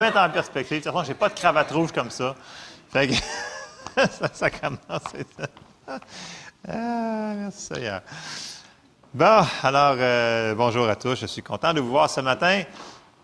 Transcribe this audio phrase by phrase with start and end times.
[0.00, 0.78] mettre en perspective.
[0.78, 2.36] De toute façon, je n'ai pas de cravate rouge comme ça.
[4.32, 4.78] Ça, commence.
[6.68, 7.72] Ah, merci.
[9.12, 11.16] Bon, alors, euh, bonjour à tous.
[11.16, 12.62] Je suis content de vous voir ce matin.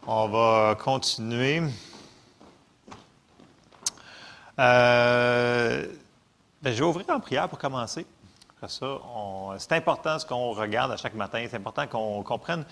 [0.05, 1.63] On va continuer.
[4.59, 5.87] Euh,
[6.61, 8.05] ben, je vais ouvrir en prière pour commencer.
[8.67, 11.47] C'est important ce qu'on regarde à chaque matin.
[11.49, 12.65] C'est important qu'on comprenne,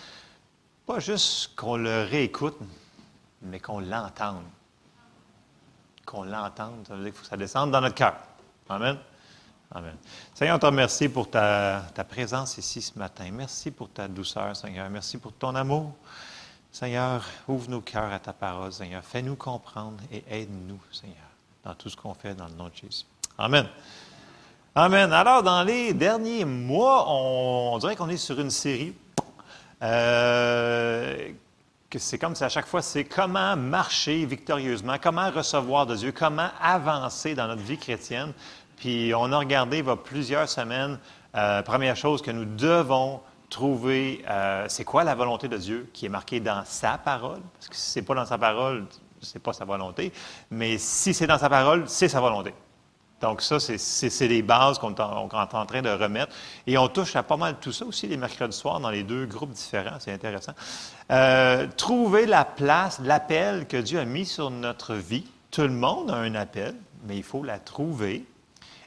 [0.86, 2.58] pas juste qu'on le réécoute,
[3.42, 4.44] mais qu'on l'entende.
[6.06, 8.14] Qu'on l'entende, ça veut dire que ça descende dans notre cœur.
[8.68, 8.98] Amen.
[9.74, 9.96] Amen.
[10.34, 13.30] Seigneur, on te remercie pour ta, ta présence ici ce matin.
[13.32, 14.88] Merci pour ta douceur, Seigneur.
[14.90, 15.92] Merci pour ton amour.
[16.70, 19.02] Seigneur, ouvre nos cœurs à ta parole, Seigneur.
[19.04, 21.16] Fais-nous comprendre et aide-nous, Seigneur,
[21.64, 23.04] dans tout ce qu'on fait dans le nom de Jésus.
[23.38, 23.66] Amen.
[24.74, 25.12] Amen.
[25.12, 28.94] Alors, dans les derniers mois, on, dirait qu'on est sur une série.
[29.82, 31.30] euh,
[31.98, 36.48] c'est comme si à chaque fois, c'est comment marcher victorieusement, comment recevoir de Dieu, comment
[36.60, 38.32] avancer dans notre vie chrétienne.
[38.76, 40.98] Puis on a regardé il y a plusieurs semaines,
[41.34, 46.06] euh, première chose que nous devons trouver, euh, c'est quoi la volonté de Dieu qui
[46.06, 47.40] est marquée dans sa parole?
[47.54, 48.86] Parce que si ce n'est pas dans sa parole,
[49.20, 50.12] c'est pas sa volonté.
[50.50, 52.54] Mais si c'est dans sa parole, c'est sa volonté.
[53.22, 56.32] Donc, ça, c'est- les bases qu'on est, en- qu'on est en train de remettre.
[56.66, 59.26] Et on touche à pas mal tout ça aussi les mercredis soirs dans les deux
[59.26, 59.96] groupes différents.
[60.00, 60.52] C'est intéressant.
[61.10, 65.24] Euh, trouver la place, l'appel que Dieu a mis sur notre vie.
[65.50, 66.74] Tout le monde a un appel,
[67.06, 68.24] mais il faut la trouver.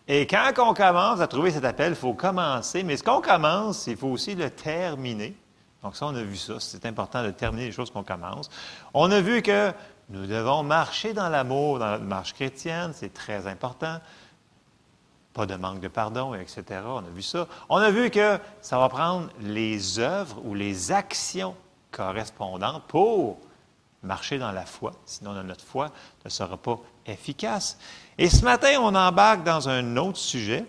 [0.07, 2.83] Et quand on commence à trouver cet appel, il faut commencer.
[2.83, 5.33] Mais ce qu'on commence, il faut aussi le terminer.
[5.81, 6.55] Donc ça, on a vu ça.
[6.59, 8.49] C'est important de terminer les choses qu'on commence.
[8.93, 9.71] On a vu que
[10.09, 12.91] nous devons marcher dans l'amour, dans notre marche chrétienne.
[12.93, 13.99] C'est très important.
[15.35, 16.63] Pas de manque de pardon, etc.
[16.85, 17.47] On a vu ça.
[17.67, 21.55] On a vu que ça va prendre les œuvres ou les actions
[21.91, 23.37] correspondantes pour
[24.01, 24.93] marcher dans la foi.
[25.05, 25.91] Sinon, notre foi
[26.23, 27.77] ne sera pas efficace.
[28.17, 30.65] Et ce matin, on embarque dans un autre sujet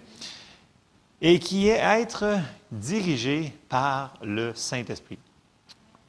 [1.21, 2.25] et qui est être
[2.73, 5.19] dirigé par le Saint-Esprit.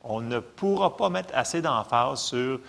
[0.03, 2.59] On ne pourra pas mettre assez d'emphase sur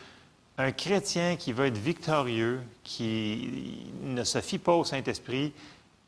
[0.59, 5.55] un chrétien qui veut être victorieux, qui ne se fie pas au Saint-Esprit,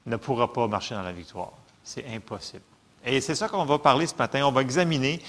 [0.06, 1.52] ne pourra pas marcher dans la victoire.
[1.82, 2.62] C'est impossible.
[3.04, 4.44] Et c'est ça qu'on va parler ce matin.
[4.44, 5.20] On va examiner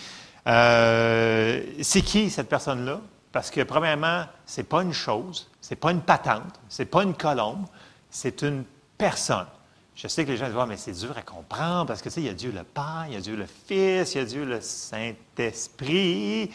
[0.47, 3.01] euh, c'est qui cette personne-là?
[3.31, 6.87] Parce que, premièrement, ce n'est pas une chose, ce n'est pas une patente, ce n'est
[6.87, 7.65] pas une colombe,
[8.09, 8.65] c'est une
[8.97, 9.47] personne.
[9.95, 12.15] Je sais que les gens disent, Ah, mais c'est dur à comprendre parce que, tu
[12.15, 14.21] sais, il y a Dieu le Père, il y a Dieu le Fils, il y
[14.21, 16.51] a Dieu le Saint-Esprit.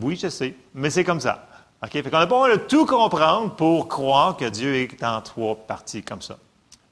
[0.00, 1.46] Oui, je sais, mais c'est comme ça.
[1.82, 1.90] OK?
[1.90, 5.56] Fait qu'on n'a pas besoin de tout comprendre pour croire que Dieu est en trois
[5.56, 6.38] parties comme ça.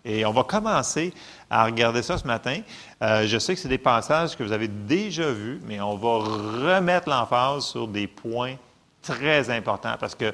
[0.08, 1.12] Et on va commencer
[1.50, 2.60] à regarder ça ce matin.
[3.02, 6.18] Euh, je sais que c'est des passages que vous avez déjà vus, mais on va
[6.18, 8.54] remettre l'emphase sur des points
[9.02, 10.32] très importants parce que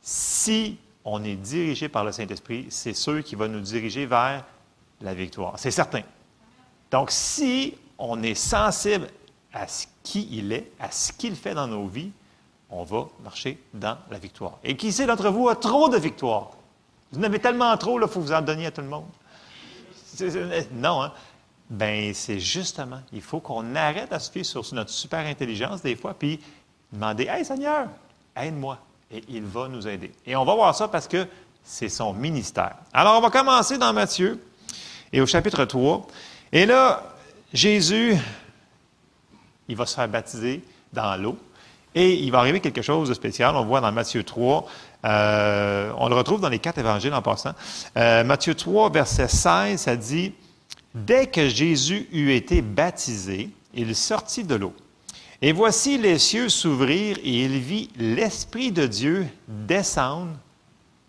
[0.00, 4.42] si on est dirigé par le Saint-Esprit, c'est sûr qu'il va nous diriger vers
[5.02, 5.58] la victoire.
[5.58, 6.02] C'est certain.
[6.90, 9.08] Donc, si on est sensible
[9.52, 12.12] à ce qui il est, à ce qu'il fait dans nos vies,
[12.70, 14.58] on va marcher dans la victoire.
[14.64, 16.55] Et qui sait d'entre vous a trop de victoires?
[17.12, 19.06] Vous en avez tellement trop, il faut vous en donniez à tout le monde.
[20.14, 21.12] C'est- Non, hein?
[21.68, 25.96] Ben, c'est justement, il faut qu'on arrête à se fier sur notre super intelligence des
[25.96, 26.40] fois, puis
[26.92, 27.88] demander Hey Seigneur,
[28.36, 28.78] aide-moi.
[29.10, 30.12] Et il va nous aider.
[30.24, 31.26] Et on va voir ça parce que
[31.62, 32.76] c'est son ministère.
[32.92, 34.40] Alors, on va commencer dans Matthieu
[35.12, 36.06] et au chapitre 3.
[36.52, 37.02] Et là,
[37.52, 38.16] Jésus,
[39.68, 40.62] il va se faire baptiser
[40.92, 41.36] dans l'eau.
[41.96, 43.56] Et il va arriver quelque chose de spécial.
[43.56, 44.66] On le voit dans Matthieu 3.
[45.06, 47.54] Euh, on le retrouve dans les quatre évangiles en passant.
[47.96, 50.34] Euh, Matthieu 3, verset 16, ça dit
[50.94, 54.74] Dès que Jésus eut été baptisé, il sortit de l'eau.
[55.40, 60.32] Et voici les cieux s'ouvrirent et il vit l'Esprit de Dieu descendre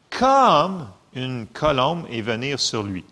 [0.10, 3.04] comme une colombe et venir sur lui.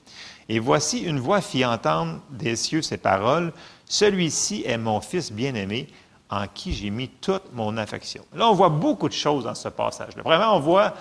[0.47, 3.52] Et voici une voix fit entendre des cieux ces paroles,
[3.88, 5.88] Celui-ci est mon Fils bien-aimé,
[6.30, 8.24] en qui j'ai mis toute mon affection.
[8.34, 10.24] Là, on voit beaucoup de choses dans ce passage-là.
[10.24, 10.94] Vraiment, on voit,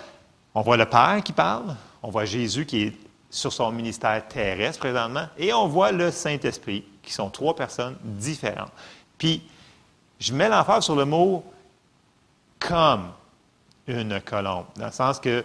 [0.55, 2.93] on voit le Père qui parle, on voit Jésus qui est
[3.31, 8.71] sur son ministère terrestre présentement, et on voit le Saint-Esprit, qui sont trois personnes différentes.
[9.19, 9.43] Puis,
[10.21, 11.45] je mets l'emphase sur le mot
[12.61, 13.11] comme
[13.87, 15.45] une colombe, dans le sens que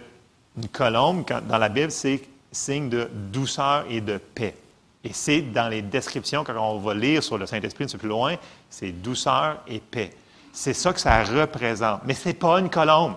[0.56, 2.22] une colombe, dans la Bible, c'est
[2.52, 4.56] signe de douceur et de paix.
[5.02, 8.08] Et c'est dans les descriptions, quand on va lire sur le Saint-Esprit un peu plus
[8.08, 8.36] loin,
[8.68, 10.10] c'est douceur et paix.
[10.52, 12.02] C'est ça que ça représente.
[12.04, 13.14] Mais ce n'est pas une colombe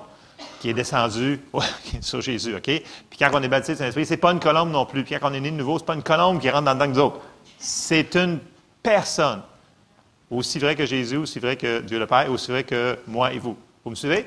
[0.59, 1.41] qui est descendue
[2.01, 2.63] sur Jésus, OK?
[2.63, 5.03] Puis quand on est baptisé du Saint-Esprit, ce n'est pas une colombe non plus.
[5.03, 6.73] Puis quand on est né de nouveau, ce n'est pas une colombe qui rentre dans
[6.73, 7.19] le que nous autres.
[7.57, 8.39] C'est une
[8.81, 9.41] personne.
[10.31, 13.39] Aussi vrai que Jésus, aussi vrai que Dieu le Père, aussi vrai que moi et
[13.39, 13.57] vous.
[13.83, 14.25] Vous me suivez?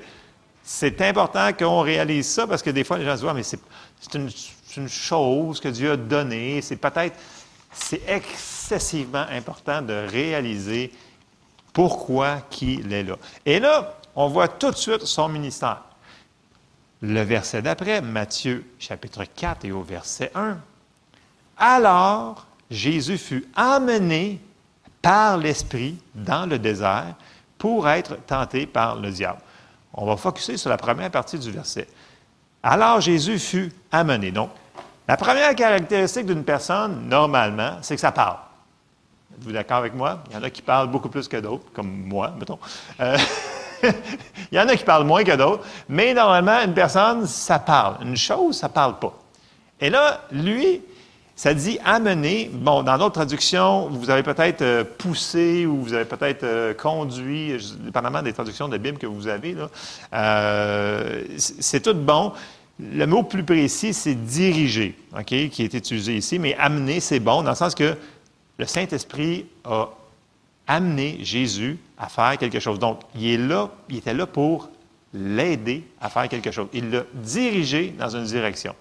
[0.62, 3.42] C'est important qu'on réalise ça parce que des fois, les gens se disent, mais
[4.00, 4.28] c'est une,
[4.76, 6.60] une, chose que Dieu a donnée.
[6.60, 7.16] C'est peut-être,
[7.76, 10.92] c'est excessivement important de réaliser
[11.72, 13.16] pourquoi qu'il est là.
[13.44, 15.82] Et là, on voit tout de suite son ministère.
[17.02, 20.56] Le verset d'après, Matthieu chapitre 4 et au verset 1.
[21.58, 24.40] Alors, Jésus fut amené
[25.02, 27.14] par l'Esprit dans le désert
[27.58, 29.40] pour être tenté par le diable.
[29.92, 31.86] On va focuser sur la première partie du verset.
[32.62, 34.32] Alors Jésus fut amené.
[34.32, 34.50] Donc,
[35.08, 38.38] la première caractéristique d'une personne, normalement, c'est que ça parle.
[39.34, 40.20] Êtes-vous d'accord avec moi?
[40.30, 42.58] Il y en a qui parlent beaucoup plus que d'autres, comme moi, mettons.
[43.00, 43.16] Euh,
[43.84, 47.98] il y en a qui parlent moins que d'autres, mais normalement, une personne, ça parle.
[48.02, 49.14] Une chose, ça ne parle pas.
[49.80, 50.80] Et là, lui,
[51.36, 52.50] ça dit amener.
[52.52, 57.56] Bon, dans d'autres traductions, vous avez peut-être euh, poussé ou vous avez peut-être euh, conduit,
[57.80, 59.54] dépendamment des traductions de Bible que vous avez.
[61.36, 62.32] C'est tout bon.
[62.78, 64.96] Le mot plus précis, c'est diriger,
[65.26, 67.96] qui est utilisé ici, mais amener, c'est bon, dans le sens que
[68.58, 69.88] le Saint-Esprit a
[70.66, 72.78] amené Jésus à faire quelque chose.
[72.78, 74.68] Donc, il est là, il était là pour
[75.14, 76.68] l'aider à faire quelque chose.
[76.72, 78.74] Il l'a dirigé dans une direction.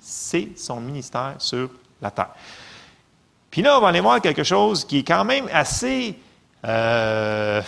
[0.00, 1.70] C'est son ministère sur
[2.00, 2.34] la terre.
[3.50, 6.16] Puis là, on va aller voir quelque chose qui est quand même assez
[6.64, 7.62] euh,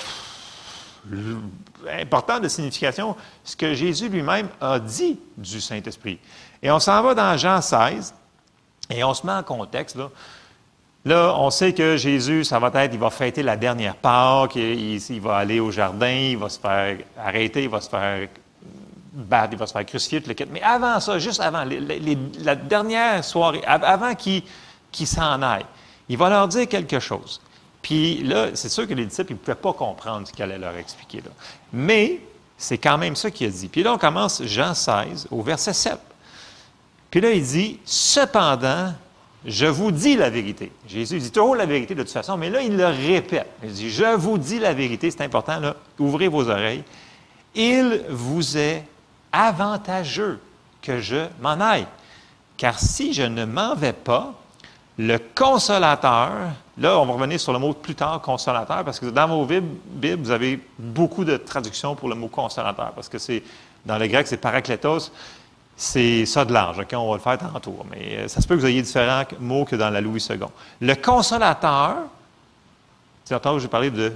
[1.89, 6.19] important de signification, ce que Jésus lui-même a dit du Saint-Esprit.
[6.63, 8.15] Et on s'en va dans Jean 16,
[8.91, 9.97] et on se met en contexte.
[9.97, 10.11] Là,
[11.05, 15.21] là on sait que Jésus, ça va être, il va fêter la dernière Pâque, il,
[15.21, 18.29] va aller au jardin, il va se faire arrêter, il va se faire
[19.13, 23.25] battre, il va se faire crucifier, tout le Mais avant ça, juste avant, la dernière
[23.25, 24.43] soirée, avant qu'il
[25.07, 25.67] s'en aille,
[26.09, 27.41] il va leur dire quelque chose.
[27.83, 30.77] Puis là, c'est sûr que les disciples, ne pouvaient pas comprendre ce qu'il allait leur
[30.77, 31.19] expliquer.
[31.19, 31.31] Là.
[31.73, 32.21] Mais
[32.57, 33.69] c'est quand même ça qu'il a dit.
[33.69, 35.99] Puis là, on commence Jean 16 au verset 7.
[37.11, 38.93] Puis là, il dit, cependant,
[39.45, 40.73] je vous dis la vérité.
[40.87, 43.49] Jésus dit toujours la vérité de toute façon, mais là, il le répète.
[43.63, 46.83] Il dit, je vous dis la vérité, c'est important, là, ouvrez vos oreilles.
[47.55, 48.85] Il vous est
[49.33, 50.41] avantageux
[50.83, 51.87] que je m'en aille.
[52.57, 54.35] Car si je ne m'en vais pas,
[54.99, 56.33] le consolateur,
[56.77, 60.21] là, on va revenir sur le mot plus tard, consolateur, parce que dans vos Bibles,
[60.21, 63.43] vous avez beaucoup de traductions pour le mot consolateur, parce que c'est,
[63.87, 65.13] dans le grec, c'est parakletos,
[65.77, 66.93] c'est ça de large, OK?
[66.95, 69.65] On va le faire tantôt, mais euh, ça se peut que vous ayez différents mots
[69.65, 70.41] que dans la Louis II.
[70.81, 71.95] Le consolateur,
[73.25, 74.13] c'est où j'ai parlé de,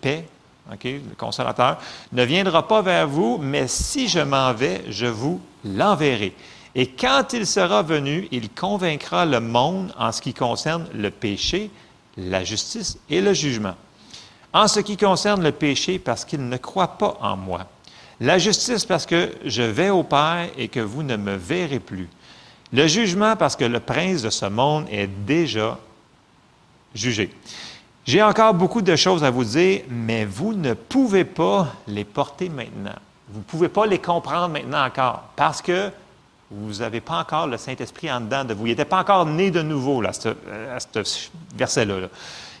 [0.00, 0.26] paix,
[0.68, 1.78] le consolateur,
[2.12, 6.34] ne viendra pas vers vous, mais si je m'en vais, je vous l'enverrai.
[6.74, 11.70] Et quand il sera venu, il convaincra le monde en ce qui concerne le péché,
[12.16, 13.74] la justice et le jugement.
[14.52, 17.66] En ce qui concerne le péché, parce qu'il ne croit pas en moi.
[18.20, 22.08] La justice, parce que je vais au Père et que vous ne me verrez plus.
[22.72, 25.78] Le jugement, parce que le prince de ce monde est déjà
[26.94, 27.30] jugé.
[28.04, 32.48] J'ai encore beaucoup de choses à vous dire, mais vous ne pouvez pas les porter
[32.48, 32.94] maintenant.
[33.30, 35.90] Vous ne pouvez pas les comprendre maintenant encore parce que
[36.56, 38.66] vous n'avez pas encore le Saint-Esprit en dedans de vous.
[38.66, 42.08] Il n'était pas encore né de nouveau là, à ce, verset-là.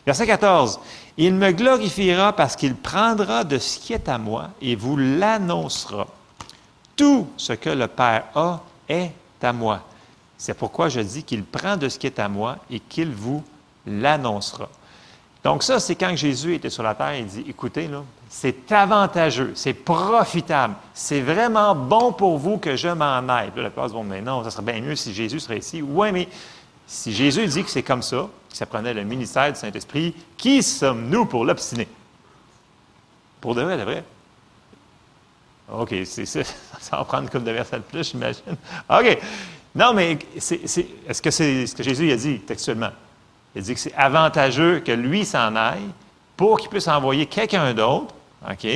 [0.04, 0.80] Verset 14.
[1.16, 6.06] Il me glorifiera parce qu'il prendra de ce qui est à moi et vous l'annoncera.
[6.96, 9.80] Tout ce que le Père a est à moi.
[10.36, 13.42] C'est pourquoi je dis qu'il prend de ce qui est à moi et qu'il vous
[13.86, 14.68] l'annoncera.
[15.42, 18.02] Donc ça, c'est quand Jésus était sur la terre, il dit, écoutez, là,
[18.36, 23.52] c'est avantageux, c'est profitable, c'est vraiment bon pour vous que je m'en aille.
[23.52, 25.80] Puis la plupart disent, mais non, ça serait bien mieux si Jésus serait ici.
[25.82, 26.28] Oui, mais
[26.84, 30.64] si Jésus dit que c'est comme ça, que ça prenait le ministère du Saint-Esprit, qui
[30.64, 31.86] sommes-nous pour l'obstiner?
[33.40, 34.04] Pour de vrai, de vrai.
[35.72, 36.40] OK, c'est ça.
[36.80, 38.56] Ça va prendre comme de versets de plus, j'imagine.
[38.90, 39.18] OK.
[39.76, 42.90] Non, mais est-ce que c'est ce que Jésus a dit textuellement?
[43.54, 45.88] Il dit que c'est avantageux que lui s'en aille
[46.36, 48.12] pour qu'il puisse envoyer quelqu'un d'autre,
[48.50, 48.66] OK,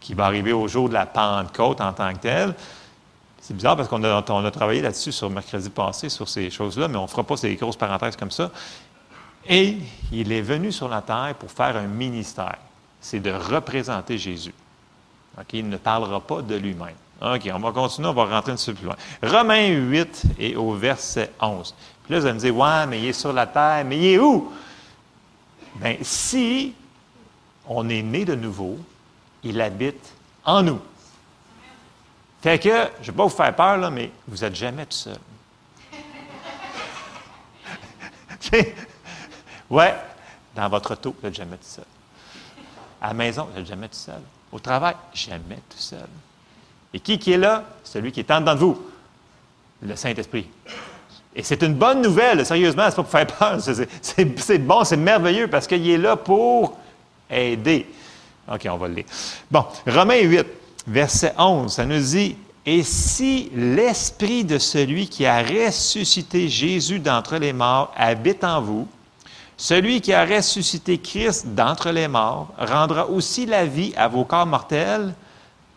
[0.00, 2.54] qui va arriver au jour de la Pentecôte en tant que tel.
[3.40, 6.88] C'est bizarre parce qu'on a, on a travaillé là-dessus sur mercredi passé, sur ces choses-là,
[6.88, 8.50] mais on ne fera pas ces grosses parenthèses comme ça.
[9.46, 9.78] Et
[10.12, 12.58] il est venu sur la terre pour faire un ministère.
[13.00, 14.54] C'est de représenter Jésus.
[15.38, 15.46] OK?
[15.54, 16.96] Il ne parlera pas de lui-même.
[17.20, 18.96] OK, on va continuer, on va rentrer un petit peu plus loin.
[19.22, 21.74] Romains 8 et au verset 11.
[22.04, 24.04] Puis là, vous allez me dire, ouais, mais il est sur la terre, mais il
[24.06, 24.52] est où?
[25.76, 26.74] Bien, si
[27.66, 28.78] on est né de nouveau,
[29.48, 30.12] il habite
[30.44, 30.80] en nous.
[32.42, 34.96] Fait que, je ne vais pas vous faire peur, là, mais vous n'êtes jamais tout
[34.96, 35.18] seul.
[39.70, 39.94] ouais,
[40.54, 41.84] dans votre auto, vous n'êtes jamais tout seul.
[43.00, 44.20] À la maison, vous n'êtes jamais tout seul.
[44.52, 46.08] Au travail, jamais tout seul.
[46.94, 47.64] Et qui, est là?
[47.84, 48.86] Celui qui est en dedans de vous,
[49.82, 50.46] le Saint-Esprit.
[51.34, 53.58] Et c'est une bonne nouvelle, sérieusement, c'est pas pour faire peur.
[54.02, 56.78] C'est bon, c'est merveilleux parce qu'il est là pour
[57.30, 57.86] aider.
[58.52, 59.04] OK, on va le lire.
[59.50, 60.46] Bon, Romains 8,
[60.86, 67.36] verset 11, ça nous dit Et si l'esprit de celui qui a ressuscité Jésus d'entre
[67.36, 68.88] les morts habite en vous,
[69.56, 74.46] celui qui a ressuscité Christ d'entre les morts rendra aussi la vie à vos corps
[74.46, 75.12] mortels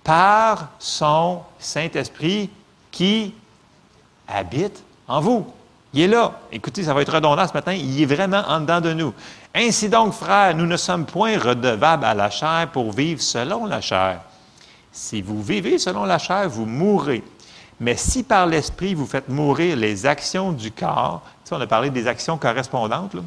[0.03, 2.49] par son Saint-Esprit
[2.91, 3.33] qui
[4.27, 5.47] habite en vous.
[5.93, 6.39] Il est là.
[6.51, 7.73] Écoutez, ça va être redondant ce matin.
[7.73, 9.13] Il est vraiment en dedans de nous.
[9.53, 13.81] Ainsi donc, frères, nous ne sommes point redevables à la chair pour vivre selon la
[13.81, 14.22] chair.
[14.91, 17.24] Si vous vivez selon la chair, vous mourrez.
[17.79, 21.89] Mais si par l'Esprit vous faites mourir les actions du corps, tu on a parlé
[21.89, 23.22] des actions correspondantes, il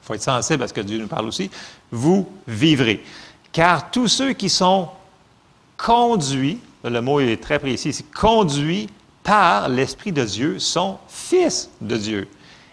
[0.00, 1.50] faut être sensible à ce que Dieu nous parle aussi,
[1.90, 3.04] vous vivrez.
[3.52, 4.88] Car tous ceux qui sont
[5.76, 8.88] conduits, le mot est très précis, conduits
[9.22, 12.28] par l'Esprit de Dieu sont fils de Dieu.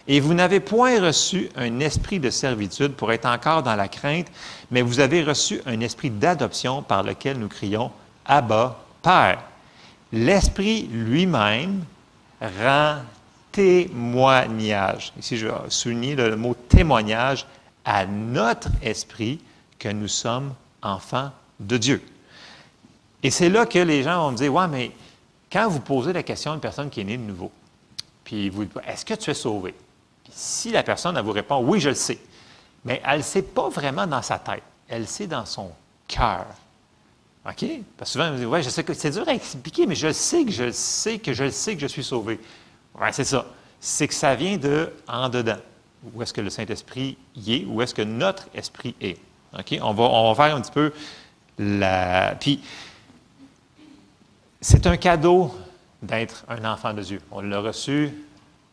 [0.07, 4.27] Et vous n'avez point reçu un esprit de servitude pour être encore dans la crainte,
[4.69, 7.91] mais vous avez reçu un esprit d'adoption par lequel nous crions
[8.25, 9.39] Abba, Père.
[10.11, 11.83] L'Esprit lui-même
[12.41, 12.97] rend
[13.51, 15.11] témoignage.
[15.17, 17.47] Ici, je vais souligner le mot témoignage
[17.83, 19.39] à notre esprit
[19.79, 22.03] que nous sommes enfants de Dieu.
[23.23, 24.91] Et c'est là que les gens vont me dire Ouais, mais
[25.51, 27.51] quand vous posez la question à une personne qui est née de nouveau,
[28.23, 29.73] puis vous dites, est-ce que tu es sauvé?
[30.37, 32.19] Si la personne, elle vous répond, oui, je le sais,
[32.83, 35.71] mais elle ne sait pas vraiment dans sa tête, elle le sait dans son
[36.09, 36.45] cœur.
[37.47, 37.65] OK?
[37.95, 40.11] Parce que souvent, on dit, ouais, je sais que c'est dur à expliquer, mais je
[40.11, 42.37] sais que je le sais, que je le sais que je suis sauvé.
[42.99, 43.45] Oui, c'est ça.
[43.79, 45.59] C'est que ça vient de en dedans.
[46.13, 47.65] Où est-ce que le Saint-Esprit y est?
[47.65, 49.17] Où est-ce que notre esprit est?
[49.57, 49.79] OK?
[49.81, 50.91] On va, on va faire un petit peu
[51.57, 52.35] la.
[52.41, 52.59] Puis,
[54.59, 55.55] c'est un cadeau
[56.01, 57.21] d'être un enfant de Dieu.
[57.31, 58.11] On l'a reçu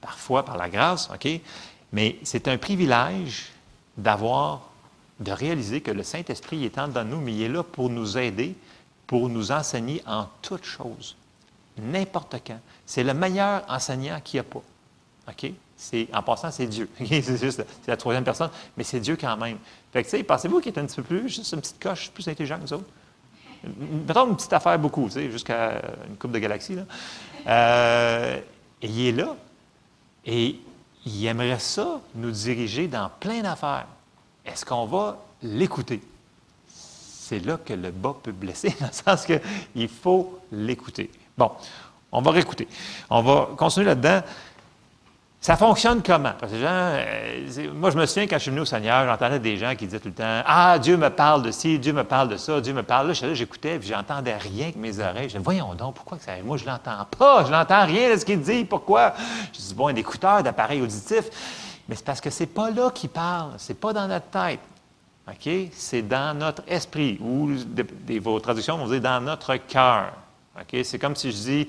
[0.03, 1.27] parfois par la grâce, OK?
[1.93, 3.51] Mais c'est un privilège
[3.97, 4.69] d'avoir,
[5.21, 7.89] de réaliser que le Saint-Esprit est en dedans de nous, mais il est là pour
[7.89, 8.55] nous aider,
[9.07, 11.17] pour nous enseigner en toutes choses,
[11.79, 12.61] n'importe quand.
[12.85, 14.63] C'est le meilleur enseignant qu'il n'y a pas.
[15.29, 15.53] OK?
[16.13, 16.89] En passant, c'est Dieu.
[16.99, 19.59] c'est juste la troisième personne, mais c'est Dieu quand même.
[19.93, 22.11] Fait que, tu sais, pensez-vous qu'il est un petit peu plus, juste une petite coche
[22.11, 22.91] plus intelligent que nous autres?
[24.07, 26.75] mettons une petite affaire beaucoup, tu sais, jusqu'à une coupe de galaxies.
[26.75, 26.83] Là.
[27.47, 28.41] Euh,
[28.81, 29.37] et il est là.
[30.25, 30.61] Et
[31.05, 33.87] il aimerait ça nous diriger dans plein d'affaires.
[34.45, 36.01] Est-ce qu'on va l'écouter?
[36.67, 41.11] C'est là que le bas peut blesser, dans le sens qu'il faut l'écouter.
[41.37, 41.51] Bon,
[42.11, 42.69] on va réécouter.
[43.09, 44.23] On va continuer là-dedans.
[45.43, 46.35] Ça fonctionne comment?
[46.39, 49.05] Parce que les gens, euh, moi, je me souviens quand je suis venu au Seigneur,
[49.05, 51.93] j'entendais des gens qui disaient tout le temps Ah, Dieu me parle de ci, Dieu
[51.93, 53.09] me parle de ça, Dieu me parle.
[53.09, 55.25] Là, j'écoutais, puis j'entendais rien que mes oreilles.
[55.25, 56.31] Je disais Voyons donc, pourquoi que ça.
[56.45, 59.15] Moi, je l'entends pas, je n'entends rien de ce qu'il dit, pourquoi?
[59.53, 61.25] Je dis Bon, un écouteur d'appareil auditif.
[61.89, 64.61] Mais c'est parce que c'est pas là qu'il parle, c'est pas dans notre tête.
[65.27, 65.53] OK?
[65.73, 67.51] C'est dans notre esprit, ou
[68.21, 70.13] vos traductions vont dire dans notre cœur.
[70.57, 70.85] OK?
[70.85, 71.69] C'est comme si je dis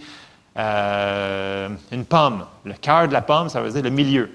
[0.57, 2.45] euh, une pomme.
[2.63, 4.31] Le cœur de la pomme, ça veut dire le milieu.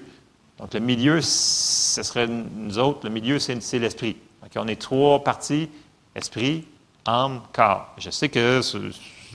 [0.59, 4.17] Donc, le milieu, ce serait nous autres, le milieu, c'est l'esprit.
[4.55, 5.69] on est trois parties,
[6.13, 6.67] esprit,
[7.05, 7.93] âme, corps.
[7.97, 8.61] Je sais que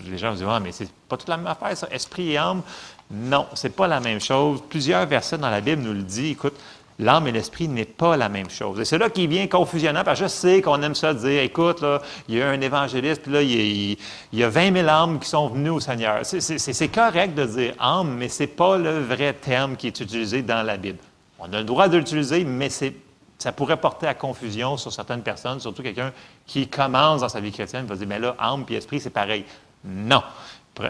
[0.06, 2.62] les gens dire, ah, mais c'est pas toute la même affaire, ça, esprit et âme.
[3.10, 4.62] Non, c'est pas la même chose.
[4.68, 6.32] Plusieurs versets dans la Bible nous le disent.
[6.32, 6.56] Écoute,
[6.98, 8.80] l'âme et l'esprit n'est pas la même chose.
[8.80, 11.84] Et c'est là qu'il vient confusionnant, parce que je sais qu'on aime ça dire, écoute,
[12.28, 13.96] il y a un évangéliste, puis là, il
[14.32, 16.20] y, a, 20 000 âmes qui sont venues au Seigneur.
[16.22, 20.42] C'est correct de dire âme, mais ce n'est pas le vrai terme qui est utilisé
[20.42, 20.98] dans la Bible.
[21.38, 25.60] On a le droit de l'utiliser, mais ça pourrait porter à confusion sur certaines personnes,
[25.60, 26.12] surtout quelqu'un
[26.46, 29.44] qui commence dans sa vie chrétienne, va dire, mais là, âme et esprit, c'est pareil.
[29.84, 30.22] Non.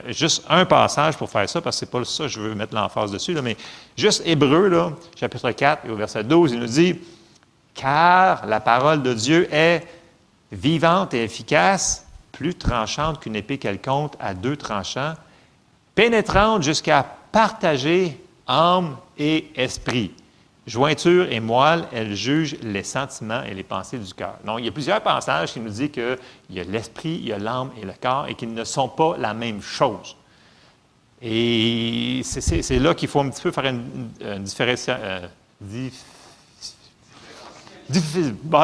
[0.09, 2.55] Juste un passage pour faire ça, parce que ce n'est pas ça que je veux
[2.55, 3.57] mettre l'emphase dessus, mais
[3.97, 6.99] juste Hébreu, là, chapitre 4, et au verset 12, il nous dit
[7.75, 9.87] Car la parole de Dieu est
[10.53, 15.15] vivante et efficace, plus tranchante qu'une épée quelconque à deux tranchants,
[15.95, 20.13] pénétrante jusqu'à partager âme et esprit
[20.67, 24.39] Jointure et moelle, elle juge les sentiments et les pensées du cœur.
[24.47, 26.17] Donc, il y a plusieurs passages qui nous disent qu'il
[26.51, 29.17] y a l'esprit, il y a l'âme et le corps et qu'ils ne sont pas
[29.19, 30.17] la même chose.
[31.21, 34.11] Et c'est là qu'il faut un petit peu faire une,
[34.43, 34.87] différence.
[34.89, 35.27] Euh,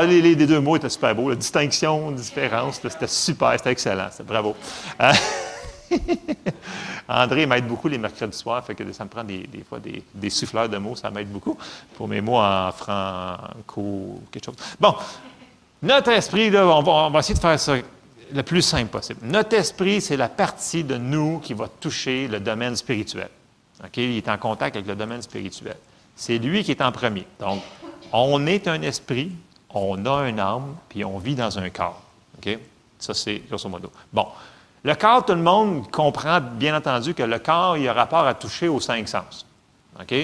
[0.07, 1.30] les, deux mots étaient super beaux.
[1.30, 4.09] La distinction, différence, c'était super, c'était excellent.
[4.26, 4.57] Bravo.
[5.00, 5.12] Euh,
[7.09, 10.69] André m'aide beaucoup les mercredis soirs, fait que ça me prend des, fois des, souffleurs
[10.69, 11.57] de mots, ça m'aide beaucoup
[11.95, 14.57] pour mes mots en franco, quelque chose.
[14.79, 14.95] Bon,
[15.83, 17.75] notre esprit, là, on, va, essayer de faire ça.
[18.33, 19.21] le plus simple possible.
[19.23, 23.29] Notre esprit, c'est la partie de nous qui va toucher le domaine spirituel.
[23.97, 25.77] Il est en contact avec le domaine spirituel.
[26.15, 27.27] C'est lui qui est en premier.
[27.41, 27.63] Donc,
[28.13, 29.33] on est un esprit,
[29.71, 32.03] on a une âme, puis on vit dans un corps.
[32.99, 33.91] Ça, c'est grosso modo.
[34.13, 34.27] Bon.
[34.83, 38.35] Le corps, tout le monde comprend bien entendu que le corps, il a rapport à
[38.35, 39.47] toucher aux cinq sens.
[40.01, 40.15] OK?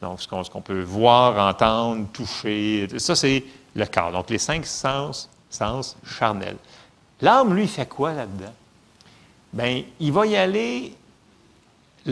[0.00, 4.12] Donc, ce qu'on peut voir, entendre, toucher, ça, c'est le corps.
[4.12, 6.58] Donc, les cinq sens, sens charnels.
[7.20, 8.52] L'âme, lui, fait quoi là-dedans?
[9.52, 10.94] Bien, il va y aller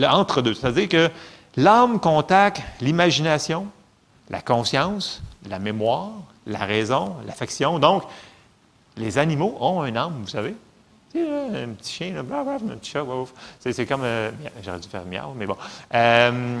[0.01, 0.53] entre deux.
[0.53, 1.09] C'est-à-dire que
[1.55, 3.67] l'âme contacte l'imagination,
[4.29, 6.11] la conscience, la mémoire,
[6.45, 7.79] la raison, l'affection.
[7.79, 8.03] Donc,
[8.97, 10.55] les animaux ont un âme, vous savez.
[11.15, 13.05] Un petit chien, un petit chat,
[13.59, 14.01] c'est comme.
[14.03, 14.31] Euh,
[14.63, 15.55] j'aurais dû faire miaou, mais bon.
[15.93, 16.59] Euh,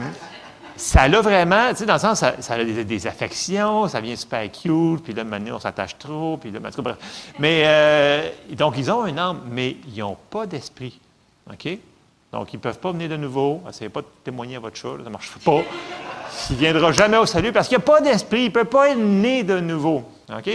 [0.75, 4.51] ça a vraiment, tu sais, dans le sens, ça, a des, affections, ça vient super
[4.51, 6.97] cute, puis là, maintenant, on s'attache trop, puis là, bref.
[7.39, 10.99] Mais, euh, donc, ils ont un âme, mais ils n'ont pas d'esprit.
[11.51, 11.77] OK?
[12.31, 13.61] Donc, ils ne peuvent pas venir de nouveau.
[13.69, 15.61] Essayez pas de témoigner à votre chat, ça ne marche pas.
[16.49, 18.41] Il ne viendra jamais au salut parce qu'il n'y a pas d'esprit.
[18.41, 20.03] Il ne peut pas être né de nouveau.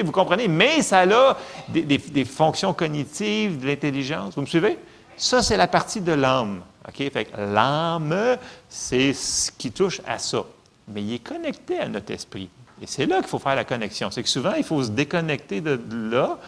[0.04, 0.48] Vous comprenez?
[0.48, 1.36] Mais ça a
[1.68, 4.34] des, des fonctions cognitives, de l'intelligence.
[4.34, 4.78] Vous me suivez?
[5.16, 6.62] Ça, c'est la partie de l'âme.
[6.88, 7.12] OK?
[7.36, 8.36] L'âme,
[8.68, 10.44] c'est ce qui touche à ça.
[10.88, 12.48] Mais il est connecté à notre esprit.
[12.80, 14.10] Et c'est là qu'il faut faire la connexion.
[14.10, 16.38] C'est que souvent, il faut se déconnecter de là,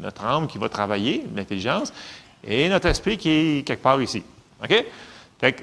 [0.00, 1.92] notre âme qui va travailler, l'intelligence,
[2.46, 4.22] et notre esprit qui est quelque part ici.
[4.62, 4.84] OK?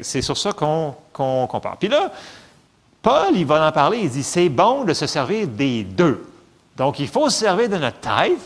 [0.01, 0.96] c'est sur ça qu'on
[1.62, 1.77] parle.
[1.77, 2.12] Puis là,
[3.01, 6.25] Paul, il va en parler, il dit, c'est bon de se servir des deux.
[6.75, 8.39] Donc, il faut se servir de notre tête,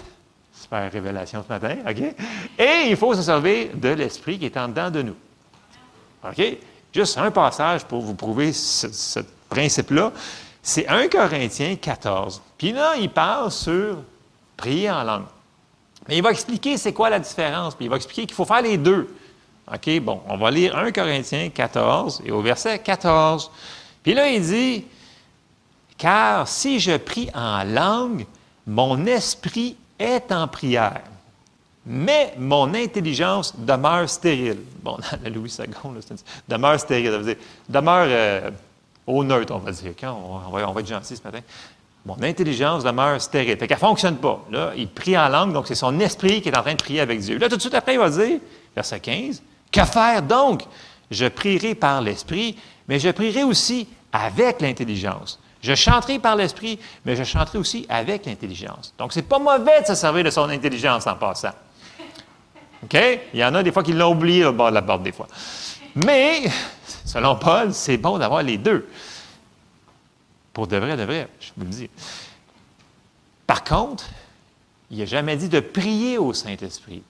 [0.53, 2.15] super révélation ce matin, OK?
[2.57, 5.15] Et il faut se servir de l'esprit qui est en dedans de nous.
[6.23, 6.57] OK?
[6.93, 9.19] Juste un passage pour vous prouver ce,
[9.49, 10.11] principe-là.
[10.61, 12.41] C'est 1 Corinthiens 14.
[12.57, 13.97] Puis là, il parle sur
[14.57, 15.25] prier en langue.
[16.07, 17.73] Mais il va expliquer c'est quoi la différence.
[17.73, 19.15] Puis il va expliquer qu'il faut faire les deux.
[19.71, 19.99] OK?
[20.01, 23.49] Bon, on va lire 1 Corinthiens 14 et au verset 14.
[24.03, 24.85] Puis là, il dit
[25.99, 28.25] Car si je prie en langue,
[28.65, 31.03] mon esprit est en prière
[31.91, 34.59] mais mon intelligence demeure stérile.
[34.83, 36.15] Bon, dans Louis II, là,
[36.47, 37.11] demeure stérile.
[37.11, 38.51] Ça veut dire, demeure euh,
[39.07, 39.93] au neutre, on va dire.
[40.03, 41.39] On, va, on, va, être gentil ce matin.
[42.05, 43.57] Mon intelligence demeure stérile.
[43.57, 44.45] Fait qu'elle ne fonctionne pas.
[44.51, 47.01] Là, il prie en langue, donc c'est son esprit qui est en train de prier
[47.01, 47.39] avec Dieu.
[47.39, 48.39] Là, tout de suite après, il va dire,
[48.75, 50.63] verset 15, Que faire donc?
[51.09, 52.55] Je prierai par l'esprit,
[52.87, 55.39] mais je prierai aussi avec l'intelligence.
[55.61, 58.93] Je chanterai par l'esprit, mais je chanterai aussi avec l'intelligence.
[58.97, 61.51] Donc, c'est pas mauvais de se servir de son intelligence en passant.
[62.83, 62.97] OK?
[63.33, 65.11] Il y en a des fois qui l'ont oublié au bord de la porte, des
[65.11, 65.27] fois.
[65.95, 66.43] Mais,
[67.03, 68.87] selon Paul, c'est bon d'avoir les deux.
[70.53, 71.89] Pour de vrai, de vrai, je vous le dis.
[73.45, 74.05] Par contre,
[74.89, 77.03] il n'a jamais dit de prier au Saint-Esprit.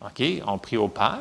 [0.00, 0.22] OK?
[0.46, 1.20] On prie au Père,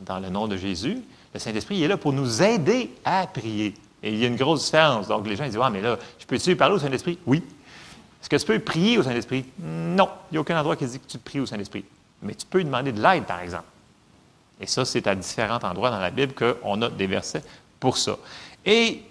[0.00, 1.02] dans le nom de Jésus.
[1.32, 3.74] Le Saint-Esprit est là pour nous aider à prier.
[4.04, 5.08] Et il y a une grosse différence.
[5.08, 7.18] Donc, les gens disent Ah, mais là, je peux-tu parler au Saint-Esprit?
[7.26, 7.42] Oui.
[8.20, 9.44] Est-ce que tu peux prier au Saint-Esprit?
[9.58, 10.08] Non.
[10.30, 11.84] Il n'y a aucun endroit qui dit que tu pries au Saint-Esprit
[12.24, 13.64] mais tu peux lui demander de l'aide, par exemple.
[14.60, 17.42] Et ça, c'est à différents endroits dans la Bible qu'on a des versets
[17.78, 18.16] pour ça.
[18.64, 19.02] Et,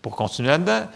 [0.00, 0.88] pour continuer là-dedans,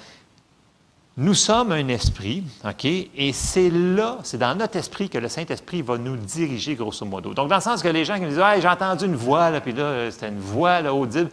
[1.18, 2.84] nous sommes un esprit, OK?
[2.84, 7.32] Et c'est là, c'est dans notre esprit que le Saint-Esprit va nous diriger, grosso modo.
[7.32, 9.50] Donc, dans le sens que les gens qui me disent, ah, j'ai entendu une voix,
[9.50, 11.30] là, puis là, c'était une voix là, audible.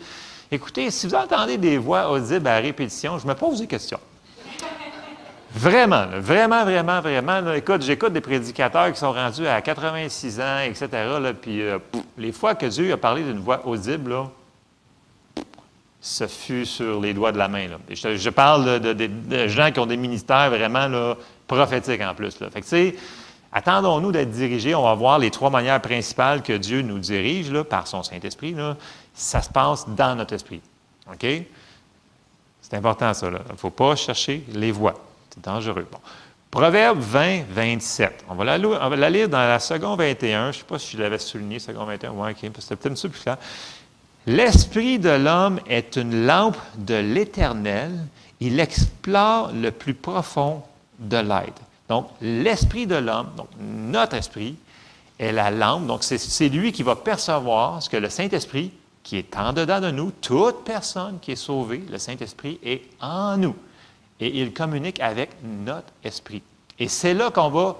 [0.53, 3.99] Écoutez, si vous entendez des voix audibles à répétition, je me pose des questions.
[5.51, 7.53] Vraiment, vraiment, vraiment, vraiment.
[7.53, 10.87] écoute, j'écoute des prédicateurs qui sont rendus à 86 ans, etc.
[11.41, 11.79] puis euh,
[12.19, 14.29] les fois que Dieu a parlé d'une voix audible, là,
[15.99, 17.65] ce fut sur les doigts de la main.
[17.89, 21.15] Je, parle de, gens qui ont des ministères vraiment là,
[21.47, 22.39] prophétiques en plus.
[22.39, 22.51] Là.
[22.51, 22.95] Fait que,
[23.51, 24.75] attendons-nous d'être dirigés.
[24.75, 28.55] On va voir les trois manières principales que Dieu nous dirige là, par son Saint-Esprit.
[29.13, 30.62] Ça se passe dans notre esprit.
[31.12, 31.26] OK?
[32.62, 33.28] C'est important, ça.
[33.28, 34.95] Il ne faut pas chercher les voix.
[35.30, 35.88] C'est dangereux.
[36.49, 38.26] Proverbe 20, 27.
[38.30, 40.43] On va, la, lire dans la seconde 21.
[40.43, 42.12] Je ne sais pas si je l'avais souligné, seconde 21.
[42.12, 43.32] Oui, OK, c'était peut-être un peu plus.
[44.26, 47.91] L'esprit de l'homme est une lampe de l'Éternel.
[48.39, 50.63] Il explore le plus profond
[50.99, 51.54] de l'aide.
[51.89, 54.56] Donc, l'esprit de l'homme, donc notre esprit,
[55.19, 55.86] est la lampe.
[55.88, 58.71] Donc, c'est lui qui va percevoir ce que le Saint-Esprit,
[59.03, 63.37] qui est en dedans de nous, toute personne qui est sauvée, le Saint-Esprit est en
[63.37, 63.55] nous
[64.19, 66.41] et il communique avec notre esprit.
[66.79, 67.77] Et c'est là qu'on va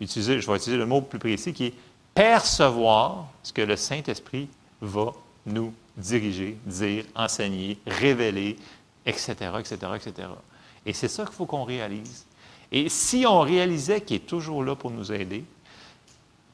[0.00, 1.74] utiliser, je vais utiliser le mot plus précis, qui est
[2.14, 4.48] percevoir ce que le Saint-Esprit
[4.80, 5.12] va
[5.46, 8.56] nous diriger, dire, enseigner, révéler,
[9.04, 10.28] etc., etc., etc.
[10.84, 12.26] Et c'est ça qu'il faut qu'on réalise.
[12.72, 15.44] Et si on réalisait qu'il est toujours là pour nous aider,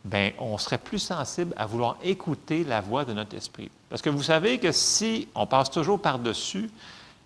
[0.04, 3.70] ben, on serait plus sensible à vouloir écouter la voix de notre esprit.
[3.88, 6.70] Parce que vous savez que si on passe toujours par-dessus,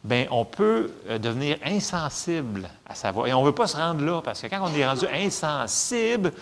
[0.04, 3.28] ben, on peut euh, devenir insensible à sa voix.
[3.28, 6.32] Et on ne veut pas se rendre là, parce que quand on est rendu insensible,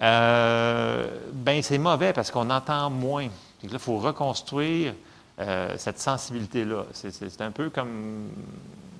[0.00, 3.28] euh, ben, c'est mauvais parce qu'on entend moins.
[3.62, 4.94] il faut reconstruire
[5.40, 6.84] euh, cette sensibilité-là.
[6.92, 8.28] C'est un peu comme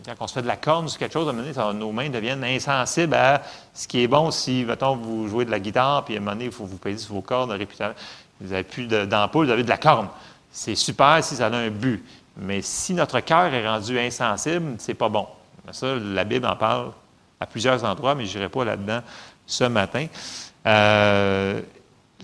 [0.05, 1.93] quand on se fait de la corne sur quelque chose, à un moment donné, nos
[1.93, 3.43] mains deviennent insensibles à
[3.75, 6.33] ce qui est bon si, mettons, vous jouez de la guitare, puis à un moment
[6.33, 9.69] donné, il faut vous peser sur vos cordes, vous n'avez plus d'ampoule, vous avez de
[9.69, 10.09] la corne.
[10.51, 12.05] C'est super si ça a un but.
[12.37, 15.27] Mais si notre cœur est rendu insensible, c'est pas bon.
[15.71, 16.93] Ça, la Bible en parle
[17.41, 19.01] à plusieurs endroits, mais je n'irai pas là-dedans
[19.47, 20.07] ce matin.
[20.67, 21.61] Euh,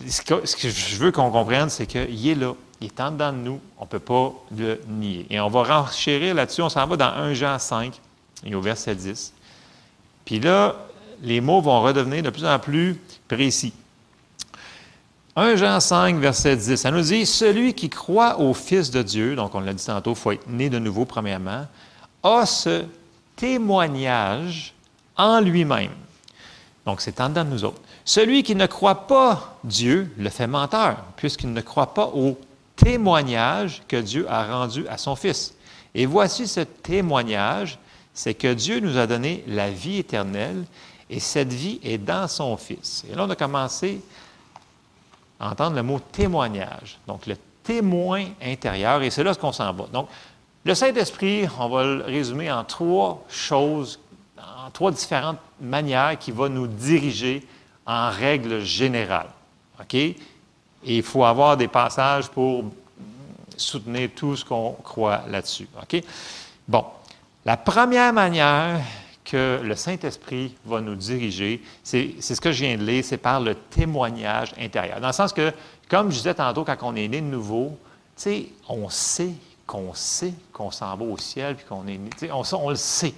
[0.07, 2.55] ce, que, je veux qu'on comprenne, c'est qu'il est là.
[2.81, 3.61] Il est en dedans de nous.
[3.79, 5.27] On ne peut pas le nier.
[5.31, 6.63] Et on va renchérir là-dessus.
[6.63, 8.01] On s'en va dans 1 Jean 5
[8.45, 9.33] et au verset 10.
[10.25, 10.77] Puis là,
[11.23, 13.73] les mots vont redevenir de plus en plus précis.
[15.37, 19.37] 1 Jean 5, verset 10, ça nous dit, Celui qui croit au Fils de Dieu,
[19.37, 21.67] donc on l'a dit tantôt, il faut être né de nouveau premièrement,
[22.25, 22.85] a ce
[23.37, 24.75] témoignage
[25.17, 25.93] en lui-même.
[26.87, 27.81] Donc c'est en dedans de nous autres.
[28.05, 32.37] Celui qui ne croit pas Dieu le fait menteur, puisqu'il ne croit pas au
[32.79, 35.55] témoignage que Dieu a rendu à son Fils.
[35.95, 37.79] Et voici ce témoignage,
[38.15, 40.65] c'est que Dieu nous a donné la vie éternelle,
[41.11, 43.05] et cette vie est dans son Fils.
[43.11, 44.01] Et là, on a commencé
[45.41, 46.99] entendre le mot témoignage.
[47.07, 49.87] Donc, le témoin intérieur, et c'est là ce qu'on s'en va.
[49.93, 50.09] Donc,
[50.65, 53.99] le Saint-Esprit, on va le résumer en trois choses,
[54.39, 57.47] en trois différentes manières qui vont nous diriger
[57.87, 59.29] en règle générale.
[59.81, 59.97] OK?
[60.85, 62.65] Et il faut avoir des passages pour
[63.57, 65.69] soutenir tout ce qu'on croit là-dessus.
[65.83, 66.03] OK?
[66.67, 66.85] Bon.
[67.45, 68.81] La première manière
[69.25, 73.41] que le Saint-Esprit va nous diriger, c'est ce que je viens de lire, c'est par
[73.41, 75.01] le témoignage intérieur.
[75.01, 75.53] Dans le sens que,
[75.89, 77.79] comme je disais tantôt, quand on est né de nouveau,
[78.17, 79.33] tu sais, on sait
[79.67, 83.15] qu'on sait qu'on s'en va au ciel, puis qu'on est né, on, on, le sait.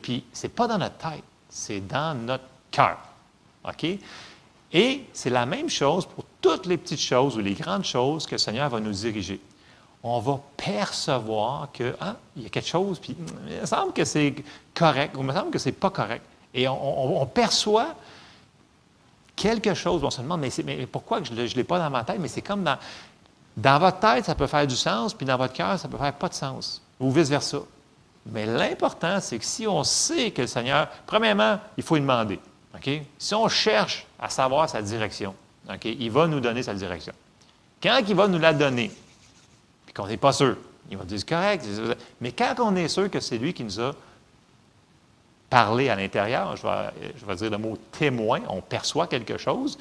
[0.00, 2.98] Puis, ce n'est pas dans notre tête, c'est dans notre cœur.
[3.64, 3.86] OK?
[4.72, 8.32] Et c'est la même chose pour toutes les petites choses ou les grandes choses que
[8.32, 9.40] le Seigneur va nous diriger
[10.02, 13.16] on va percevoir que ah, il y a quelque chose, puis
[13.48, 14.34] il me semble que c'est
[14.74, 16.24] correct, ou il me semble que c'est pas correct.
[16.54, 17.94] Et on, perçoit
[19.34, 20.04] quelque chose.
[20.04, 22.18] On se demande, mais, mais pourquoi je ne l'ai pas dans ma tête?
[22.18, 22.76] Mais c'est comme dans,
[23.56, 26.12] dans votre tête, ça peut faire du sens, puis dans votre cœur, ça peut faire
[26.12, 27.60] pas de sens, ou vice-versa.
[28.26, 32.38] Mais l'important, c'est que si on sait que le Seigneur, premièrement, il faut lui demander.
[33.18, 35.34] Si on cherche à savoir sa direction,
[35.84, 37.12] il va nous donner sa direction.
[37.82, 38.90] Quand il va nous la donner,
[39.94, 40.56] qu'on n'est pas sûr.
[40.90, 41.66] Il va dire correct.
[42.20, 43.92] Mais quand on est sûr que c'est lui qui nous a
[45.50, 49.78] parlé à l'intérieur, je vais, je vais dire le mot témoin, on perçoit quelque chose,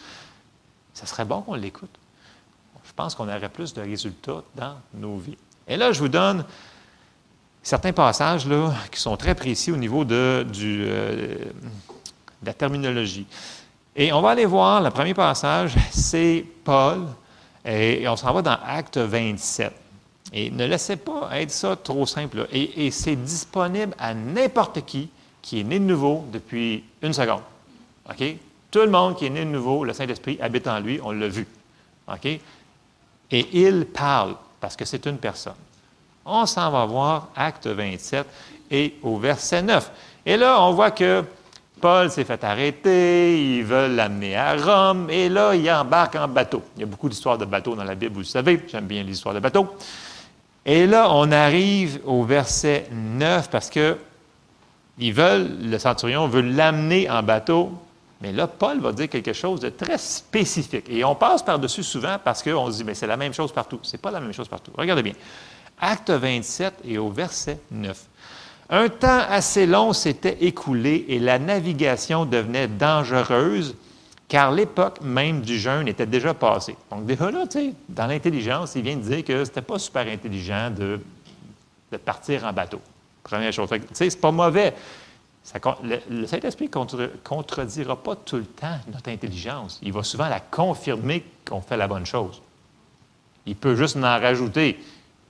[0.93, 1.89] ça serait bon qu'on l'écoute.
[2.84, 5.38] Je pense qu'on aurait plus de résultats dans nos vies.
[5.67, 6.45] Et là, je vous donne
[7.63, 11.38] certains passages là, qui sont très précis au niveau de, du, euh,
[12.41, 13.25] de la terminologie.
[13.95, 17.08] Et on va aller voir, le premier passage, c'est Paul,
[17.65, 19.73] et on s'en va dans Acte 27.
[20.34, 22.47] Et ne laissez pas être ça trop simple.
[22.51, 25.10] Et, c'est disponible à n'importe qui
[25.41, 27.41] qui est né de nouveau depuis une seconde.
[28.10, 28.23] OK?
[28.69, 31.27] Tout le monde qui est né de nouveau, le Saint-Esprit habite en lui, on l'a
[31.27, 31.47] vu.
[32.08, 32.25] OK?
[32.25, 32.41] Et
[33.32, 35.56] il parle, parce que c'est une personne.
[36.25, 38.27] On s'en va voir, acte 27
[38.69, 39.91] et au verset 9.
[40.25, 41.25] Et là, on voit que
[41.82, 46.62] Paul s'est fait arrêter, ils veulent l'amener à Rome, et là, il embarque en bateau.
[46.78, 49.04] Il y a beaucoup d'histoires de bateaux dans la Bible, vous le savez, j'aime bien
[49.04, 49.76] l'histoire de bateaux.
[50.65, 53.98] Et là, on arrive au verset 9 parce que
[55.00, 57.72] ils veulent, le centurion veut l'amener en bateau,
[58.22, 60.86] mais là, Paul va dire quelque chose de très spécifique.
[60.89, 63.80] Et on passe par-dessus souvent parce qu'on se dit, mais c'est la même chose partout.
[63.82, 64.72] Ce n'est pas la même chose partout.
[64.78, 65.13] Regardez bien.
[65.80, 68.00] Acte 27 et au verset 9.
[68.74, 73.76] Un temps assez long s'était écoulé et la navigation devenait dangereuse
[74.30, 76.78] car l'époque même du jeûne était déjà passée.
[76.90, 79.78] Donc déjà là, tu sais, dans l'intelligence, il vient de dire que ce n'était pas
[79.78, 81.02] super intelligent de,
[81.98, 82.80] partir en bateau.
[83.22, 83.68] Première chose.
[83.70, 84.74] Tu sais, c'est pas mauvais.
[86.10, 89.80] le, Saint-Esprit ne contredira pas tout le temps notre intelligence.
[89.84, 92.42] Il va souvent la confirmer qu'on fait la bonne chose.
[93.46, 94.80] Il peut juste en rajouter.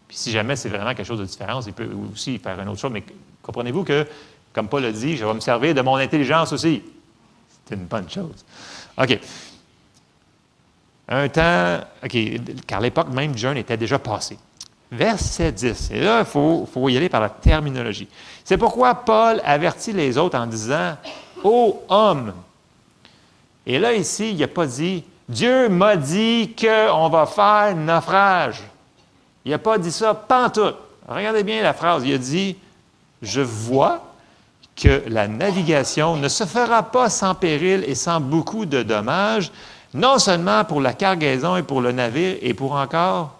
[0.07, 2.79] Puis si jamais c'est vraiment quelque chose de différent, il peut aussi faire une autre
[2.79, 2.91] chose.
[2.91, 3.03] Mais
[3.41, 4.07] comprenez-vous que,
[4.53, 6.83] comme Paul a dit, je vais me servir de mon intelligence aussi.
[7.65, 8.45] C'est une bonne chose.
[8.97, 9.19] OK.
[11.07, 12.17] Un temps, OK,
[12.67, 14.37] car l'époque même du jeûne était déjà passée.
[14.91, 15.91] Verset 10.
[15.91, 18.09] Et là, il faut, y aller par la terminologie.
[18.43, 20.97] C'est pourquoi Paul avertit les autres en disant
[21.43, 22.33] ô homme.
[23.65, 28.63] Et là, ici, il n'a pas dit Dieu m'a dit qu'on va faire naufrage.
[29.45, 30.75] Il n'a pas dit ça pantoute.
[31.07, 32.03] Regardez bien la phrase.
[32.05, 32.57] Il a dit
[33.21, 34.03] Je vois
[34.75, 39.51] que la navigation ne se fera pas sans péril et sans beaucoup de dommages,
[39.93, 43.35] non seulement pour la cargaison et pour le navire, et pour encore,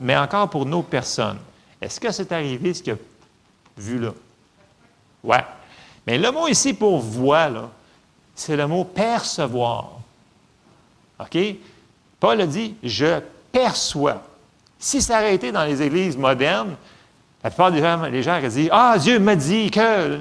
[0.00, 1.38] mais encore pour nos personnes.
[1.80, 2.94] Est-ce que c'est arrivé ce a
[3.76, 4.12] vu là?
[5.22, 5.44] Ouais.
[6.06, 7.70] Mais le mot ici pour voir,
[8.34, 9.92] c'est le mot percevoir.
[11.18, 11.38] OK?
[12.20, 14.22] Paul a dit je perçois.
[14.78, 16.76] Si ça aurait été dans les églises modernes,
[17.46, 20.18] la plupart des gens, les gens dit Ah, Dieu m'a dit que.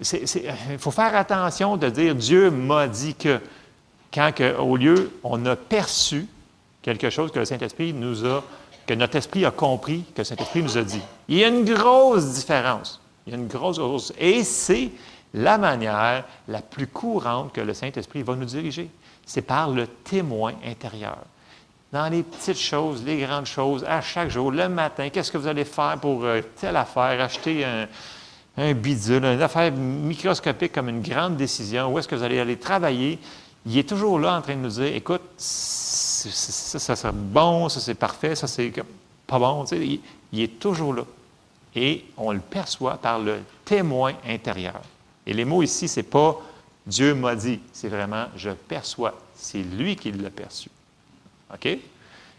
[0.00, 3.38] Il faut faire attention de dire Dieu m'a dit que,
[4.12, 6.26] quand au lieu, on a perçu
[6.80, 8.42] quelque chose que le Saint-Esprit nous a,
[8.86, 11.02] que notre esprit a compris, que le Saint-Esprit nous a dit.
[11.28, 12.98] Il y a une grosse différence.
[13.26, 14.14] Il y a une grosse, grosse.
[14.18, 14.90] Et c'est
[15.34, 18.88] la manière la plus courante que le Saint-Esprit va nous diriger.
[19.26, 21.18] C'est par le témoin intérieur
[21.92, 25.46] dans les petites choses, les grandes choses, à chaque jour, le matin, qu'est-ce que vous
[25.46, 27.64] allez faire pour euh, telle affaire, acheter
[28.56, 32.56] un, bidule, une affaire microscopique comme une grande décision, où est-ce que vous allez aller
[32.58, 33.18] travailler,
[33.66, 37.80] il est toujours là en train de nous dire, écoute, ça, ça serait bon, ça
[37.80, 38.72] c'est parfait, ça c'est
[39.26, 40.00] pas bon, tu sais, il,
[40.32, 41.04] il est toujours là.
[41.74, 44.80] Et on le perçoit par le témoin intérieur.
[45.26, 46.38] Et les mots ici, c'est pas
[46.86, 49.14] Dieu m'a dit, c'est vraiment je perçois.
[49.34, 50.68] C'est lui qui l'a perçu.
[51.52, 51.78] OK?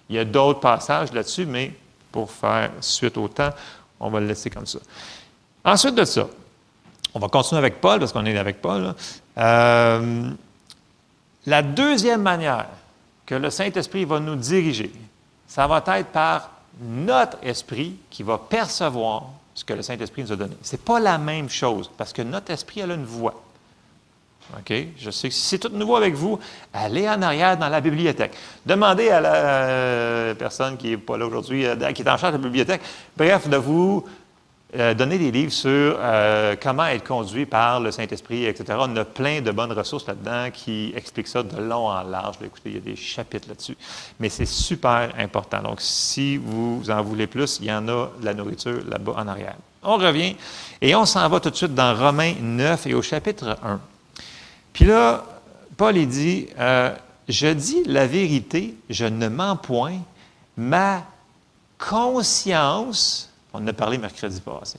[0.10, 1.74] Il y a d'autres passages là-dessus, mais
[2.12, 3.52] pour faire suite au temps,
[4.00, 4.80] on va le laisser comme ça.
[5.64, 6.28] Ensuite de ça,
[7.14, 8.94] on va continuer avec Paul, parce qu'on est avec Paul.
[9.38, 10.30] Euh,
[11.46, 12.68] la deuxième manière
[13.26, 14.92] que le Saint-Esprit va nous diriger,
[15.48, 16.50] ça va être par
[16.82, 20.56] notre esprit qui va percevoir ce que le Saint-Esprit nous a donné.
[20.64, 23.43] Ce n'est pas la même chose, parce que notre esprit a une voix.
[24.58, 24.74] OK?
[24.98, 26.40] Je sais que si c'est tout nouveau avec vous,
[26.74, 28.34] allez en arrière dans la bibliothèque.
[28.66, 32.34] Demandez à la euh, personne qui n'est pas là aujourd'hui, euh, qui est en charge
[32.34, 32.82] de la bibliothèque,
[33.18, 34.06] bref, de vous
[34.76, 35.98] euh, donner des livres sur
[36.62, 38.78] comment être conduit par le Saint-Esprit, etc.
[38.82, 42.38] On a plein de bonnes ressources là-dedans qui expliquent ça de long en large.
[42.44, 43.78] Écoutez, il y a des chapitres là-dessus.
[44.20, 45.62] Mais c'est super important.
[45.62, 49.28] Donc, si vous en voulez plus, il y en a de la nourriture là-bas en
[49.28, 49.56] arrière.
[49.84, 50.36] On revient
[50.82, 53.80] et on s'en va tout de suite dans Romains 9 et au chapitre 1.
[54.74, 55.24] Puis là,
[55.78, 56.96] Paul, il dit, euh,
[57.30, 60.00] je dis la vérité, je ne mens point,
[60.58, 61.04] ma
[61.78, 64.78] conscience, on en a parlé mercredi passé,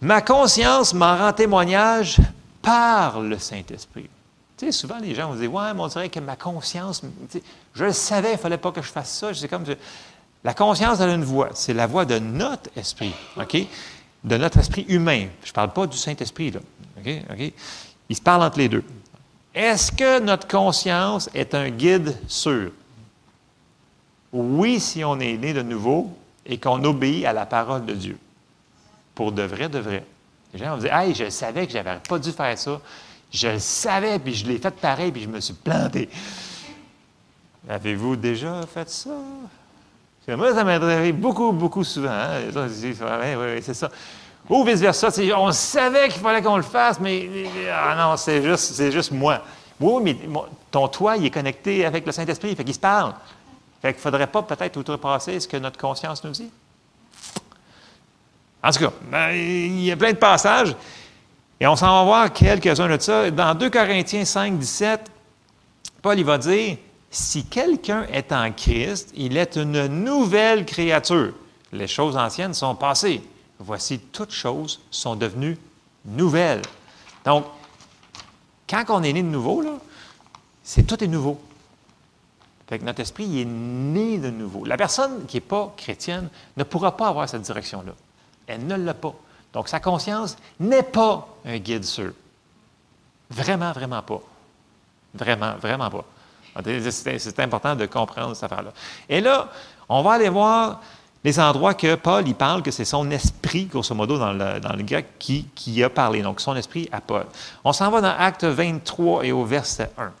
[0.00, 2.18] ma conscience m'en rend témoignage
[2.62, 4.08] par le Saint-Esprit.
[4.56, 7.02] Tu sais, souvent les gens vont dire, ouais, mais on dirait que ma conscience,
[7.74, 9.34] je le savais, il ne fallait pas que je fasse ça.
[9.34, 9.64] C'est comme,
[10.42, 13.56] la conscience a une voix, c'est la voix de notre esprit, OK?
[14.24, 15.26] De notre esprit humain.
[15.44, 16.60] Je ne parle pas du Saint-Esprit, là.
[16.98, 17.12] OK?
[17.32, 17.52] OK?
[18.08, 18.84] Il se parle entre les deux.
[19.56, 22.72] Est-ce que notre conscience est un guide sûr?
[24.30, 26.14] Oui, si on est né de nouveau
[26.44, 28.18] et qu'on obéit à la parole de Dieu.
[29.14, 30.04] Pour de vrai, de vrai.
[30.52, 32.78] Les gens vont dire Hey, je savais que je n'avais pas dû faire ça.
[33.32, 36.10] Je le savais, puis je l'ai fait pareil, puis je me suis planté.
[37.66, 39.10] Avez-vous déjà fait ça?
[40.28, 42.10] Moi, ça m'est beaucoup, beaucoup souvent.
[42.10, 42.42] Hein?
[42.54, 43.90] Oui, c'est ça.
[44.48, 47.28] Ou vice-versa, on savait qu'il fallait qu'on le fasse, mais
[47.72, 49.42] ah non, c'est juste, juste moi.
[49.80, 50.16] Oui, mais
[50.70, 53.12] ton toit, il est connecté avec le Saint-Esprit, fait qu'il se parle.
[53.82, 56.50] Fait qu'il ne faudrait pas peut-être outrepasser ce que notre conscience nous dit.
[58.62, 60.74] En tout cas, ben, il y a plein de passages,
[61.58, 63.30] et on s'en va voir quelques-uns de ça.
[63.30, 65.10] Dans 2 Corinthiens 5, 17,
[66.02, 66.76] Paul va dire
[67.10, 71.32] Si quelqu'un est en Christ, il est une nouvelle créature.
[71.72, 73.22] Les choses anciennes sont passées
[73.58, 75.58] voici toutes choses sont devenues
[76.04, 76.62] nouvelles.
[77.24, 77.46] Donc,
[78.68, 79.62] quand on est né de nouveau,
[80.62, 81.40] c'est tout est nouveau.
[82.68, 84.64] Fait notre esprit est né de nouveau.
[84.64, 87.92] La personne qui n'est pas chrétienne ne pourra pas avoir cette direction-là.
[88.46, 89.14] Elle ne l'a pas.
[89.52, 92.12] Donc, sa conscience n'est pas un guide sûr.
[93.30, 94.20] Vraiment, vraiment pas.
[95.14, 96.04] Vraiment, vraiment pas.
[96.90, 98.72] C'est important de comprendre cette affaire-là.
[99.08, 99.50] Et là,
[99.88, 100.80] on va aller voir
[101.24, 105.06] les endroits que Paul, il parle que c'est son esprit, grosso modo, dans le, grec,
[105.18, 106.22] qui, qui, a parlé.
[106.22, 107.26] Donc, son esprit à Paul.
[107.64, 110.12] On s'en va dans Acte 23 et au verset 1.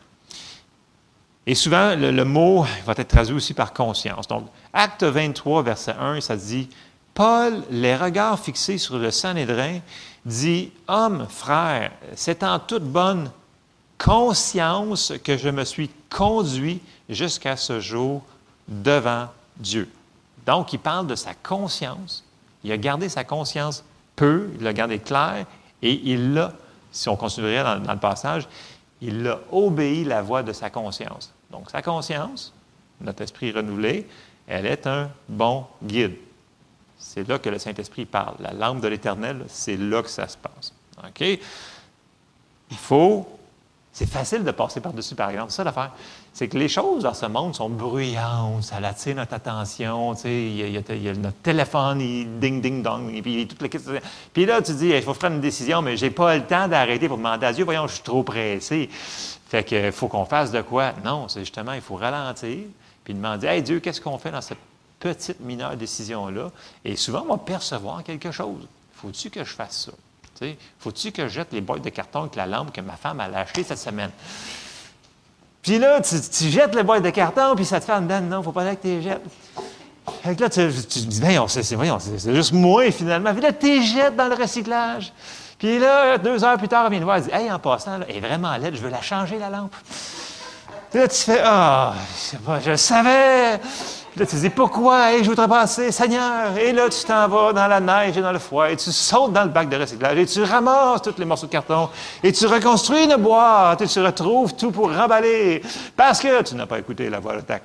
[1.46, 4.26] Et souvent, le, mot va être traduit aussi par conscience.
[4.26, 6.68] Donc, Acte 23, verset 1, ça dit
[7.14, 9.78] Paul, les regards fixés sur le Sanhédrin,
[10.24, 13.30] dit Homme, frère, c'est en toute bonne
[13.96, 18.22] conscience que je me suis conduit jusqu'à ce jour
[18.66, 19.88] devant Dieu.
[20.46, 22.24] Donc, il parle de sa conscience.
[22.64, 25.44] Il a gardé sa conscience peu, il l'a gardé clair
[25.82, 26.52] et il l'a
[26.96, 28.48] si on continuerait dans, dans le passage,
[29.00, 31.32] il a obéi la voix de sa conscience.
[31.50, 32.52] Donc, sa conscience,
[33.00, 34.08] notre esprit renouvelé,
[34.46, 36.16] elle est un bon guide.
[36.98, 38.36] C'est là que le Saint-Esprit parle.
[38.40, 40.72] La lampe de l'Éternel, c'est là que ça se passe.
[41.06, 41.20] OK?
[42.70, 43.28] Il faut.
[43.92, 45.50] C'est facile de passer par-dessus, par exemple.
[45.50, 45.92] C'est ça l'affaire.
[46.36, 50.14] C'est que les choses dans ce monde sont bruyantes, ça attire notre attention.
[50.14, 53.70] Tu sais, il, y a, notre téléphone, il ding, ding, dong, et puis toutes les
[54.34, 56.68] Puis là, tu dis, il faut faire une décision, mais je n'ai pas le temps
[56.68, 58.90] d'arrêter pour demander à Dieu, voyons, je suis trop pressé.
[59.48, 60.92] Fait qu'il faut qu'on fasse de quoi?
[61.02, 62.66] Non, c'est justement, il faut ralentir,
[63.02, 64.58] puis demander, hey Dieu, qu'est-ce qu'on fait dans cette
[65.00, 66.50] petite mineure décision-là?
[66.84, 68.68] Et souvent, on va percevoir quelque chose.
[68.92, 70.46] Faut-tu que je fasse ça?
[70.80, 73.24] Faut-tu que je jette les boîtes de carton avec la lampe que ma femme a
[73.38, 74.10] achetée cette semaine?
[75.66, 78.40] Puis là, tu, jettes les boîtes de carton, puis ça te fait en dedans, non,
[78.40, 79.24] faut pas que tu les jettes.
[80.22, 83.32] Fait que là, tu, tu dis, voyons, c'est, c'est juste moi, finalement.
[83.32, 85.12] Puis là, tu les jettes dans le recyclage.
[85.58, 87.98] Puis là, deux heures plus tard, elle vient nous voir, elle dit Hey, en passant,
[88.08, 89.74] elle est vraiment laide, je veux la changer, la lampe.
[90.90, 91.94] Puis là, tu fais Ah,
[92.64, 93.58] je le savais.
[94.16, 96.56] Là, tu te dis Pourquoi hey, je voudrais passer, Seigneur?
[96.56, 99.34] Et là, tu t'en vas dans la neige et dans le froid, et tu sautes
[99.34, 101.90] dans le bac de recyclage, et tu ramasses tous les morceaux de carton,
[102.22, 105.60] et tu reconstruis une boîte, et tu retrouves tout pour remballer,
[105.94, 107.60] parce que tu n'as pas écouté la voix de ta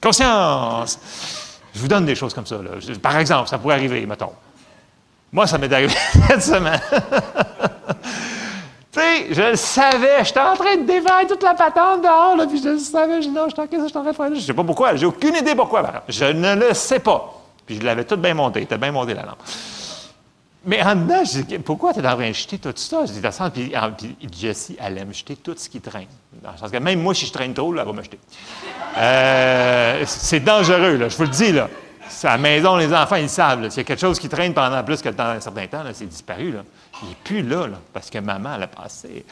[0.00, 0.98] conscience.
[1.74, 2.56] Je vous donne des choses comme ça.
[2.56, 2.70] Là.
[3.02, 4.32] Par exemple, ça pourrait arriver, mettons.
[5.32, 5.94] Moi, ça m'est arrivé
[6.28, 6.80] cette semaine.
[9.30, 12.68] Je le savais, j'étais en train de défaire toute la patente dehors, là, puis je
[12.68, 14.34] le savais, je dis non, je t'en je t'en de faire.
[14.34, 17.34] Je sais pas pourquoi, j'ai aucune idée pourquoi, Je ne le sais pas.
[17.66, 19.38] Puis je l'avais tout bien monté, était bien monté la lampe.
[20.64, 23.06] Mais en dedans, je dis, pourquoi tu es en train de jeter tout ça?
[23.06, 23.20] Je dis,
[23.54, 26.06] puis, puis Jessie, elle aime jeter tout ce qui traîne.
[26.42, 28.18] Dans le sens que même moi, si je traîne trop, là, elle va me jeter.
[28.98, 31.68] Euh, c'est dangereux, là, je vous le dis, là.
[32.22, 33.68] À la maison, les enfants, ils savent.
[33.70, 36.06] S'il y a quelque chose qui traîne pendant plus que dans un certain temps, c'est
[36.06, 36.52] disparu.
[36.52, 36.60] Là.
[37.02, 39.24] Il n'est plus là, parce que maman, elle a passé.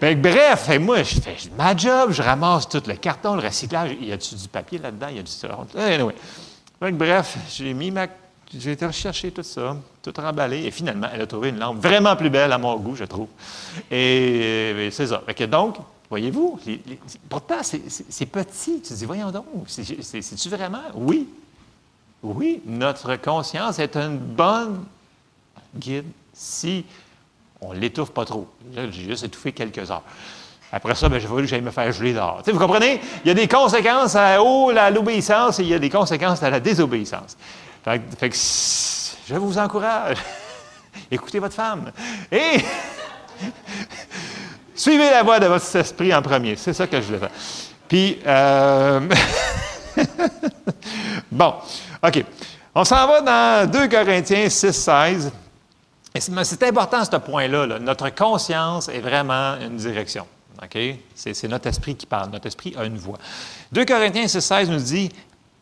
[0.00, 3.96] bref, et moi, je fais ma job, je ramasse tout le carton, le recyclage.
[4.00, 5.06] Y a-tu du papier là-dedans?
[5.10, 5.78] Il y a du.
[5.78, 6.14] Anyway.
[6.92, 8.06] bref, j'ai mis ma.
[8.56, 12.14] J'ai été rechercher tout ça, tout remballé, et finalement, elle a trouvé une lampe vraiment
[12.14, 13.26] plus belle à mon goût, je trouve.
[13.90, 15.22] Et, c'est ça.
[15.48, 15.76] donc,
[16.08, 16.60] voyez-vous,
[17.28, 18.80] pourtant, c'est petit.
[18.80, 20.82] Tu te dis, voyons donc, c'est-tu vraiment?
[20.94, 21.26] Oui,
[22.24, 24.84] oui, notre conscience est une bonne
[25.76, 26.84] guide si
[27.60, 28.48] on ne l'étouffe pas trop.
[28.74, 30.02] J'ai juste étouffé quelques heures.
[30.72, 32.42] Après ça, ben, j'ai voulu que j'aille me faire geler dehors.
[32.44, 33.00] vous comprenez?
[33.24, 34.38] Il y a des conséquences à,
[34.90, 37.36] l'obéissance et il y a des conséquences à la désobéissance.
[37.84, 38.32] Fait,
[39.28, 40.16] je vous encourage.
[41.10, 41.92] Écoutez votre femme.
[42.32, 42.56] Et
[44.74, 46.56] suivez la voix de votre esprit en premier.
[46.56, 47.30] C'est ça que je voulais faire.
[47.86, 49.00] Puis, euh,
[51.30, 51.54] bon.
[52.06, 52.24] OK.
[52.74, 55.32] On s'en va dans 2 Corinthiens 6, 16.
[56.16, 57.78] C'est important ce point-là.
[57.78, 60.26] Notre conscience est vraiment une direction.
[61.14, 62.30] C'est notre esprit qui parle.
[62.30, 63.18] Notre esprit a une voix.
[63.72, 65.10] 2 Corinthiens 6, 16 nous dit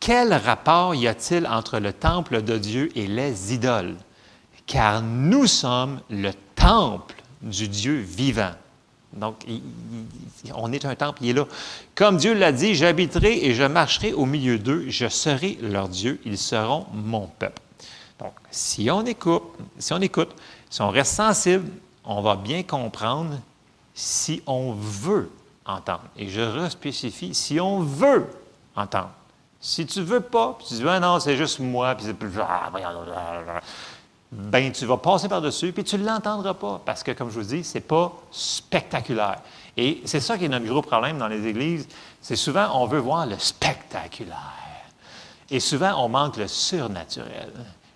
[0.01, 3.97] Quel rapport y a-t-il entre le temple de Dieu et les idoles?
[4.67, 8.53] Car nous sommes le temple du Dieu vivant.
[9.13, 9.45] Donc,
[10.55, 11.47] on est un temple, il est là.
[11.95, 16.21] Comme Dieu l'a dit, j'habiterai et je marcherai au milieu d'eux, je serai leur Dieu,
[16.25, 17.61] ils seront mon peuple.
[18.19, 19.43] Donc, si on écoute,
[19.79, 20.31] si on écoute,
[20.71, 21.69] si on reste sensible,
[22.05, 23.39] on va bien comprendre
[23.95, 25.31] si on veut
[25.67, 26.05] entendre.
[26.17, 28.27] Et je respécifie, si on veut
[28.75, 29.11] entendre.
[29.61, 32.33] Si tu veux pas, tu dis, ah non, c'est juste moi, puis c'est plus
[34.33, 37.47] ben tu vas passer par-dessus, puis tu ne l'entendras pas, parce que, comme je vous
[37.47, 39.41] dis, ce n'est pas spectaculaire.
[39.77, 41.87] Et c'est ça qui est notre gros problème dans les églises,
[42.21, 44.39] c'est souvent, on veut voir le spectaculaire.
[45.51, 47.53] Et souvent, on manque le surnaturel.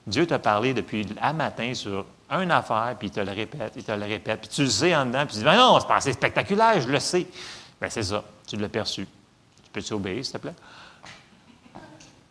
[0.06, 3.82] Dieu t'a parlé depuis un matin sur une affaire, puis il te le répète, il
[3.82, 5.88] te le répète, puis tu le sais en dedans, puis tu dis, ben non, c'est
[5.88, 7.26] pas assez spectaculaire, je le sais.
[7.80, 9.06] Bien, c'est ça, tu l'as perçu.
[9.64, 10.54] Tu peux-tu obéir, s'il te plaît?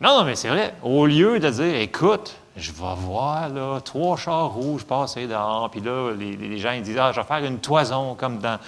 [0.00, 0.74] Non, non, mais c'est vrai.
[0.82, 5.80] Au lieu de dire, écoute, je vais voir là, trois chars rouges passer dehors, puis
[5.80, 8.58] là, les, gens disent Ah, je vais faire une toison comme dans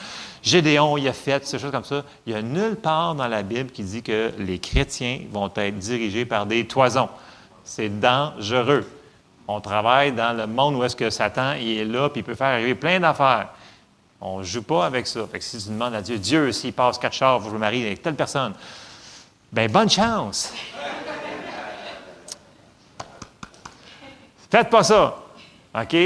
[0.42, 2.04] Gédéon, il a fait, ces choses comme ça.
[2.26, 5.78] Il n'y a nulle part dans la Bible qui dit que les chrétiens vont être
[5.78, 7.08] dirigés par des toisons.
[7.64, 8.86] C'est dangereux.
[9.46, 12.34] On travaille dans le monde où est-ce que Satan il est là, puis il peut
[12.34, 13.48] faire arriver plein d'affaires.
[14.20, 15.20] On ne joue pas avec ça.
[15.30, 17.86] Fait que si tu demandes à Dieu, Dieu, s'il passe quatre chars, vous vous marier
[17.86, 18.52] avec telle personne,
[19.50, 20.52] ben bonne chance.
[24.50, 25.22] Faites pas ça.
[25.74, 25.96] OK?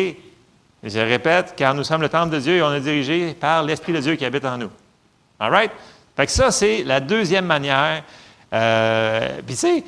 [0.82, 3.92] je répète, car nous sommes le temple de Dieu et on est dirigé par l'Esprit
[3.92, 4.70] de Dieu qui habite en nous.
[5.38, 5.70] All right?
[6.16, 8.02] Fait que ça, c'est la deuxième manière.
[8.52, 9.84] Euh, puis, tu sais,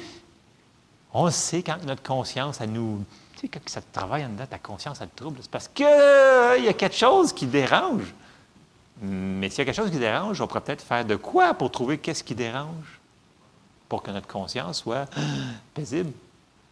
[1.12, 4.58] on sait quand notre conscience, elle nous, Tu sais, quand ça travaille en dedans, ta
[4.58, 8.14] conscience, elle te trouble, c'est parce qu'il euh, y a quelque chose qui dérange.
[9.02, 11.70] Mais s'il y a quelque chose qui dérange, on pourrait peut-être faire de quoi pour
[11.70, 13.00] trouver qu'est-ce qui dérange?
[13.88, 15.06] Pour que notre conscience soit
[15.74, 16.12] paisible?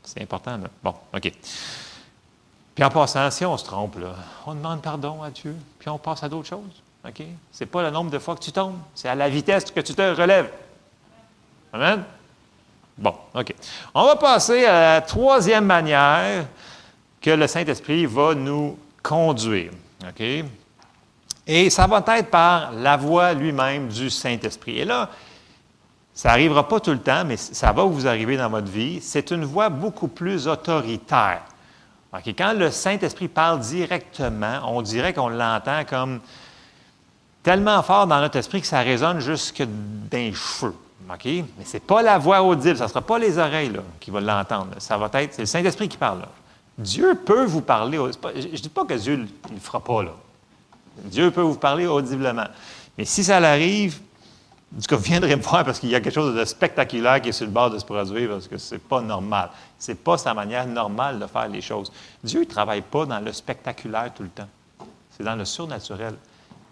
[0.03, 0.69] C'est important, là.
[0.83, 1.33] Bon, OK.
[2.75, 3.97] Puis en passant, si on se trompe,
[4.47, 6.83] on demande pardon à Dieu, puis on passe à d'autres choses.
[7.07, 7.23] OK?
[7.53, 9.81] Ce n'est pas le nombre de fois que tu tombes, c'est à la vitesse que
[9.81, 10.51] tu te relèves.
[11.73, 12.05] Amen?
[12.97, 13.55] Bon, OK.
[13.95, 16.47] On va passer à la troisième manière
[17.21, 19.73] que le Saint-Esprit va nous conduire.
[20.09, 20.45] OK?
[21.47, 24.79] Et ça va être par la voix lui-même du Saint-Esprit.
[24.79, 25.11] Et là,
[26.15, 29.01] ça n'arrivera pas tout le temps, mais ça va vous arriver dans votre vie.
[29.01, 31.43] C'est une voix beaucoup plus autoritaire.
[32.37, 36.21] Quand le Saint-Esprit parle directement, on dirait qu'on l'entend comme
[37.43, 40.75] tellement fort dans notre esprit que ça résonne jusque dans les cheveux.
[41.09, 44.21] Mais ce n'est pas la voix audible, ce ne sera pas les oreilles qui vont
[44.21, 44.69] l'entendre.
[44.79, 46.23] Ça va être, c'est le Saint-Esprit qui parle.
[46.79, 47.99] Dieu peut vous parler.
[48.35, 50.03] je ne dis pas que Dieu ne le fera pas.
[50.03, 50.13] Là.
[51.05, 52.47] Dieu peut vous parler audiblement.
[52.97, 53.99] Mais si ça l'arrive,
[54.73, 57.33] du coup, viendrez me voir parce qu'il y a quelque chose de spectaculaire qui est
[57.33, 59.51] sur le bord de se produire parce que ce n'est pas normal.
[59.79, 61.93] Ce n'est pas sa manière normale de faire les choses.
[62.25, 64.49] Dieu ne travaille pas dans le spectaculaire tout le temps.
[65.11, 66.15] C'est dans le surnaturel.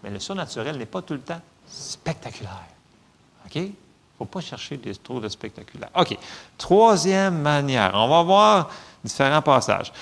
[0.03, 2.63] Mais le surnaturel n'est pas tout le temps spectaculaire.
[3.45, 3.55] OK?
[3.55, 3.71] Il ne
[4.17, 5.89] faut pas chercher des, trop de spectaculaire.
[5.95, 6.17] OK.
[6.57, 7.91] Troisième manière.
[7.93, 8.69] On va voir
[9.03, 9.93] différents passages.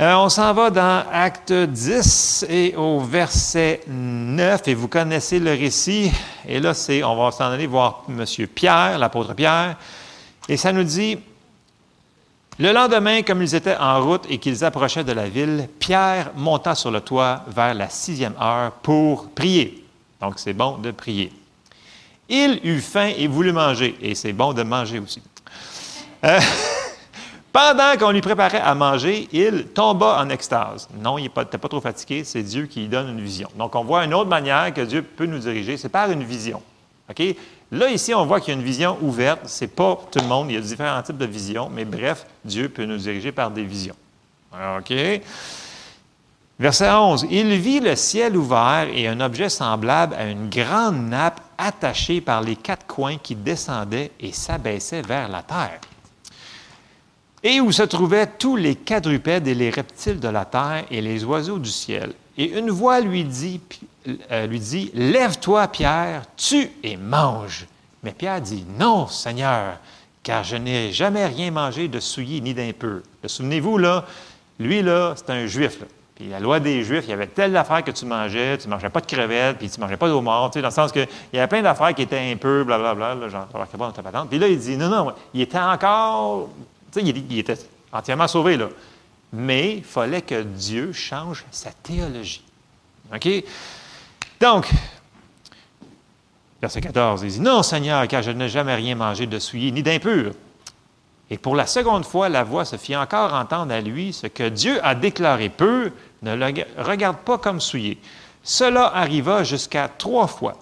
[0.00, 5.50] Euh, on s'en va dans Acte 10 et au verset 9, et vous connaissez le
[5.50, 6.10] récit.
[6.48, 8.24] Et là, c'est, on va s'en aller voir M.
[8.46, 9.76] Pierre, l'apôtre Pierre,
[10.48, 11.18] et ça nous dit,
[12.58, 16.74] le lendemain, comme ils étaient en route et qu'ils approchaient de la ville, Pierre monta
[16.74, 19.84] sur le toit vers la sixième heure pour prier.
[20.18, 21.30] Donc, c'est bon de prier.
[22.26, 25.20] Il eut faim et voulut manger, et c'est bon de manger aussi.
[26.24, 26.40] Euh,
[27.52, 30.88] Pendant qu'on lui préparait à manger, il tomba en extase.
[31.02, 33.48] Non, il n'était pas, trop fatigué, c'est Dieu qui lui donne une vision.
[33.56, 36.62] Donc, on voit une autre manière que Dieu peut nous diriger, c'est par une vision.
[37.72, 39.48] Là, ici, on voit qu'il y a une vision ouverte.
[39.48, 42.24] Ce n'est pas tout le monde, il y a différents types de visions, mais bref,
[42.44, 43.96] Dieu peut nous diriger par des visions.
[44.52, 44.92] OK?
[46.58, 47.26] Verset 11.
[47.30, 52.42] Il vit le ciel ouvert et un objet semblable à une grande nappe attachée par
[52.42, 55.80] les quatre coins qui descendait et s'abaissait vers la terre
[57.42, 61.24] et où se trouvaient tous les quadrupèdes et les reptiles de la terre et les
[61.24, 62.12] oiseaux du ciel.
[62.36, 63.60] Et une voix lui dit,
[64.30, 67.66] euh, dit Lève-toi, Pierre, tue et mange.
[68.02, 69.78] Mais Pierre dit Non, Seigneur,
[70.22, 73.00] car je n'ai jamais rien mangé de souillé ni d'impur.
[73.24, 74.04] Souvenez-vous, là,
[74.58, 75.78] lui, là, c'est un juif.
[76.20, 78.74] Puis la loi des Juifs, il y avait telle affaire que tu mangeais, tu ne
[78.74, 81.08] mangeais pas de crevettes, puis tu ne mangeais pas d'eau morte, dans le sens qu'il
[81.32, 84.28] y avait plein d'affaires qui étaient peu, blablabla, là, j'en pas dans ta patente.
[84.28, 86.50] Puis là, il dit, non, non, il était encore
[86.96, 87.58] il, était
[87.92, 88.68] entièrement sauvé, là.
[89.32, 92.42] Mais il fallait que Dieu change sa théologie.
[93.14, 93.28] OK?
[94.40, 94.68] Donc,
[96.60, 99.82] verset 14, il dit Non, Seigneur, car je n'ai jamais rien mangé de souillé ni
[99.82, 100.32] d'impur.
[101.30, 104.48] Et pour la seconde fois, la voix se fit encore entendre à lui ce que
[104.48, 107.98] Dieu a déclaré peu, ne le regarde pas comme souillé.
[108.42, 110.56] Cela arriva jusqu'à trois fois.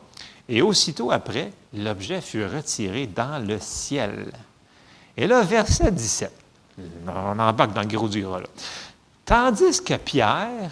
[0.48, 4.32] Et aussitôt après, l'objet fut retiré dans le ciel.
[5.20, 6.30] Et là, verset 17,
[7.08, 8.40] on embarque dans le gros du gras.
[9.24, 10.70] Tandis que Pierre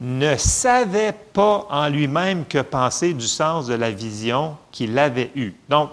[0.00, 5.52] ne savait pas en lui-même que penser du sens de la vision qu'il avait eue.
[5.68, 5.90] Donc,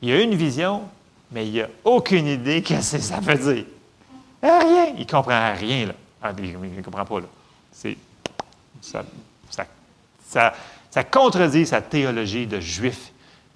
[0.00, 0.82] il a eu une vision,
[1.32, 3.64] mais il n'a aucune idée ce que ça veut dire.
[4.40, 4.92] Rien.
[4.94, 5.86] Il ne comprend rien.
[5.86, 5.94] Là.
[6.22, 7.18] Ah, il ne comprend pas.
[7.18, 7.26] Là.
[8.80, 9.04] Ça,
[9.50, 10.54] ça,
[10.88, 13.10] ça contredit sa théologie de juif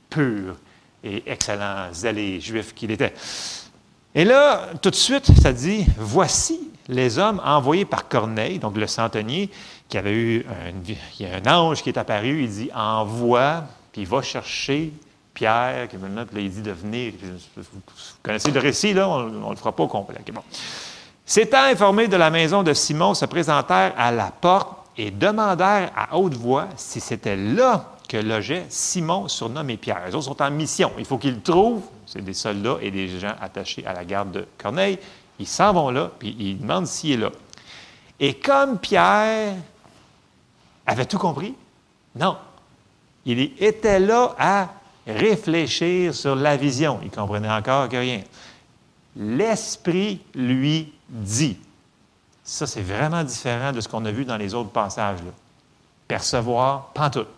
[0.08, 0.56] pur
[1.02, 3.14] et excellent zélé juif qu'il était.
[4.14, 8.86] Et là, tout de suite, ça dit Voici les hommes envoyés par Corneille, donc le
[8.86, 9.50] centenier,
[9.88, 10.46] qui avait eu
[11.20, 14.92] un, ange qui est apparu, il dit Envoie, puis va chercher
[15.32, 17.12] Pierre, qui maintenant, il dit de venir.
[17.56, 17.80] Vous
[18.22, 20.16] connaissez le récit, là, on ne le fera pas au complet.
[21.24, 26.16] S'étant informés de la maison de Simon, se présentèrent à la porte et demandèrent à
[26.16, 30.04] haute voix si c'était là que logeait Simon, surnommé Pierre.
[30.04, 30.90] Les autres sont en mission.
[30.98, 31.84] Il faut qu'ils le trouvent.
[32.06, 34.98] C'est des soldats et des gens attachés à la garde de Corneille.
[35.38, 37.30] Ils s'en vont là, puis ils demandent s'il est là.
[38.18, 39.54] Et comme Pierre
[40.84, 41.54] avait tout compris,
[42.16, 42.36] non.
[43.24, 44.70] Il était là à
[45.06, 46.98] réfléchir sur la vision.
[47.04, 48.22] Il comprenait encore que rien.
[49.14, 51.58] L'Esprit lui dit.
[52.42, 55.20] Ça, c'est vraiment différent de ce qu'on a vu dans les autres passages.
[56.08, 57.28] Percevoir, pantoute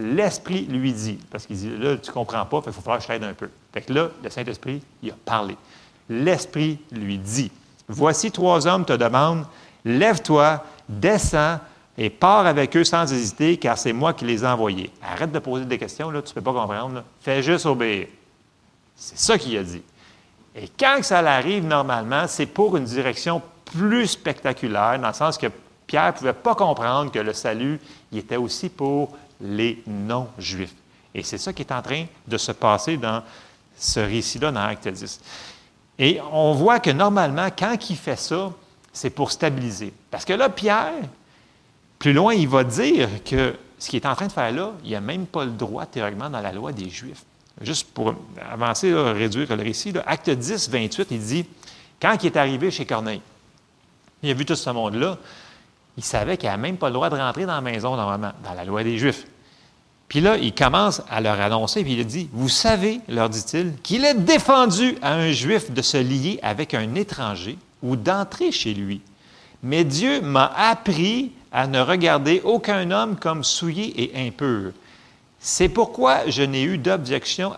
[0.00, 3.02] l'Esprit lui dit, parce qu'il dit, là, tu ne comprends pas, il faut falloir que
[3.04, 3.48] je t'aide un peu.
[3.72, 5.56] Fait que là, le Saint-Esprit, il a parlé.
[6.08, 7.50] L'Esprit lui dit.
[7.88, 9.46] Voici trois hommes te demandent,
[9.84, 11.58] lève-toi, descends
[11.98, 14.90] et pars avec eux sans hésiter, car c'est moi qui les ai envoyés.
[15.02, 17.02] Arrête de poser des questions, là, tu ne peux pas comprendre.
[17.20, 18.06] Fais juste obéir.
[18.96, 19.82] C'est ça qu'il a dit.
[20.54, 25.46] Et quand ça arrive normalement, c'est pour une direction plus spectaculaire, dans le sens que
[25.86, 27.80] Pierre ne pouvait pas comprendre que le salut,
[28.12, 30.74] il était aussi pour les non-juifs.
[31.14, 33.22] Et c'est ça qui est en train de se passer dans
[33.76, 35.20] ce récit-là, dans Acte 10.
[35.98, 38.52] Et on voit que normalement, quand il fait ça,
[38.92, 39.92] c'est pour stabiliser.
[40.10, 40.92] Parce que là, Pierre,
[41.98, 44.92] plus loin, il va dire que ce qu'il est en train de faire là, il
[44.92, 47.24] n'a même pas le droit théoriquement dans la loi des Juifs.
[47.60, 48.14] Juste pour
[48.50, 51.46] avancer, réduire le récit, acte 10, 28, il dit,
[52.00, 53.20] quand il est arrivé chez Corneille,
[54.22, 55.18] il a vu tout ce monde-là,
[55.96, 58.64] il savait qu'il n'avait même pas le droit de rentrer dans la maison dans la
[58.64, 59.26] loi des Juifs.
[60.10, 64.04] Puis là, il commence à leur annoncer, puis il dit, vous savez, leur dit-il, qu'il
[64.04, 69.02] est défendu à un Juif de se lier avec un étranger ou d'entrer chez lui.
[69.62, 74.72] Mais Dieu m'a appris à ne regarder aucun homme comme souillé et impur.
[75.38, 77.52] C'est pourquoi je n'ai eu d'objection,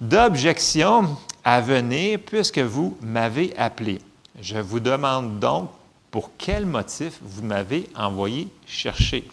[0.00, 4.00] d'objection à venir puisque vous m'avez appelé.
[4.42, 5.70] Je vous demande donc
[6.10, 9.28] pour quel motif vous m'avez envoyé chercher?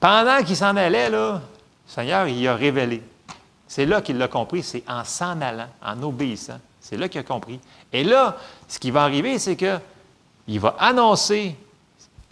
[0.00, 1.40] Pendant qu'il s'en allait, là, le
[1.86, 3.02] Seigneur, il a révélé.
[3.66, 6.60] C'est là qu'il l'a compris, c'est en s'en allant, en obéissant.
[6.80, 7.60] C'est là qu'il a compris.
[7.92, 8.36] Et là,
[8.68, 11.56] ce qui va arriver, c'est qu'il va annoncer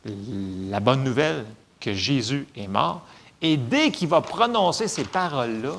[0.04, 1.44] la bonne nouvelle
[1.80, 3.02] que Jésus est mort.
[3.42, 5.74] Et dès qu'il va prononcer ces paroles-là,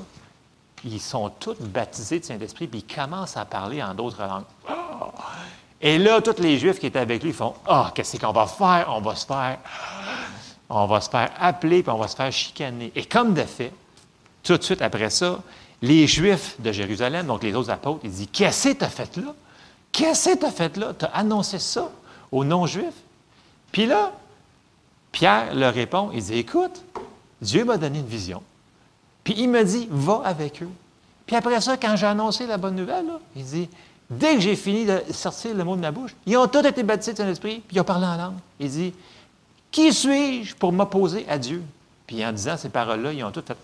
[0.83, 4.43] ils sont tous baptisés de Saint-Esprit, puis ils commencent à parler en d'autres langues.
[5.81, 8.87] Et là, tous les Juifs qui étaient avec lui font Ah, qu'est-ce qu'on va faire?
[8.89, 9.59] On va se faire
[10.69, 12.91] on va se faire appeler, puis on va se faire chicaner.
[12.95, 13.71] Et comme de fait,
[14.43, 15.39] tout de suite après ça,
[15.81, 19.15] les Juifs de Jérusalem, donc les autres apôtres, ils disent Qu'est-ce que tu as fait
[19.17, 19.33] là?
[19.91, 20.93] Qu'est-ce que tu as fait là?
[20.97, 21.89] Tu as annoncé ça
[22.31, 22.85] aux non-Juifs
[23.71, 24.11] Puis là,
[25.11, 26.81] Pierre leur répond Il dit Écoute,
[27.41, 28.41] Dieu m'a donné une vision.
[29.23, 30.69] Puis il me dit Va avec eux.
[31.25, 33.05] Puis après ça, quand j'ai annoncé la bonne nouvelle,
[33.35, 33.69] il dit
[34.09, 36.81] Dès que j'ai fini de sortir le mot de ma bouche, ils ont tous été
[36.83, 38.37] baptisés de Saint-Esprit, puis ils ont parlé en langue.
[38.59, 38.93] Il dit
[39.71, 41.61] qui suis-je pour m'opposer à Dieu?
[42.05, 43.57] Puis en disant ces paroles-là, ils ont tout fait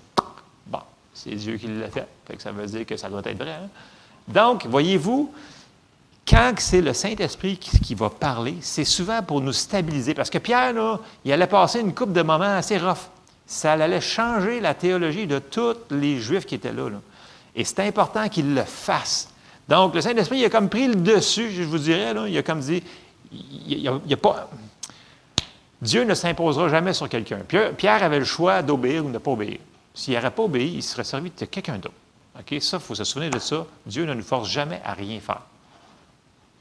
[0.67, 0.79] Bon,
[1.13, 2.07] c'est Dieu qui l'a fait.
[2.25, 3.53] fait que ça veut dire que ça doit être vrai.
[3.53, 3.69] Hein?
[4.27, 5.33] Donc, voyez-vous,
[6.27, 10.13] quand c'est le Saint-Esprit qui, va parler, c'est souvent pour nous stabiliser.
[10.13, 13.09] Parce que Pierre, là, il allait passer une coupe de moments assez rough.
[13.45, 16.89] Ça allait changer la théologie de tous les Juifs qui étaient là.
[17.55, 19.29] Et c'est important qu'il le fasse.
[19.67, 22.43] Donc, le Saint-Esprit, il a comme pris le dessus, je vous dirais, là, il a
[22.43, 22.83] comme dit,
[23.31, 24.49] il a, pas,
[25.81, 27.39] Dieu ne s'imposera jamais sur quelqu'un.
[27.77, 29.59] Pierre avait le choix d'obéir ou de ne pas obéir.
[29.93, 31.95] S'il n'aurait pas obéi, il serait servi de quelqu'un d'autre.
[32.39, 32.61] OK?
[32.61, 33.65] Ça, il faut se souvenir de ça.
[33.85, 35.41] Dieu ne nous force jamais à rien faire.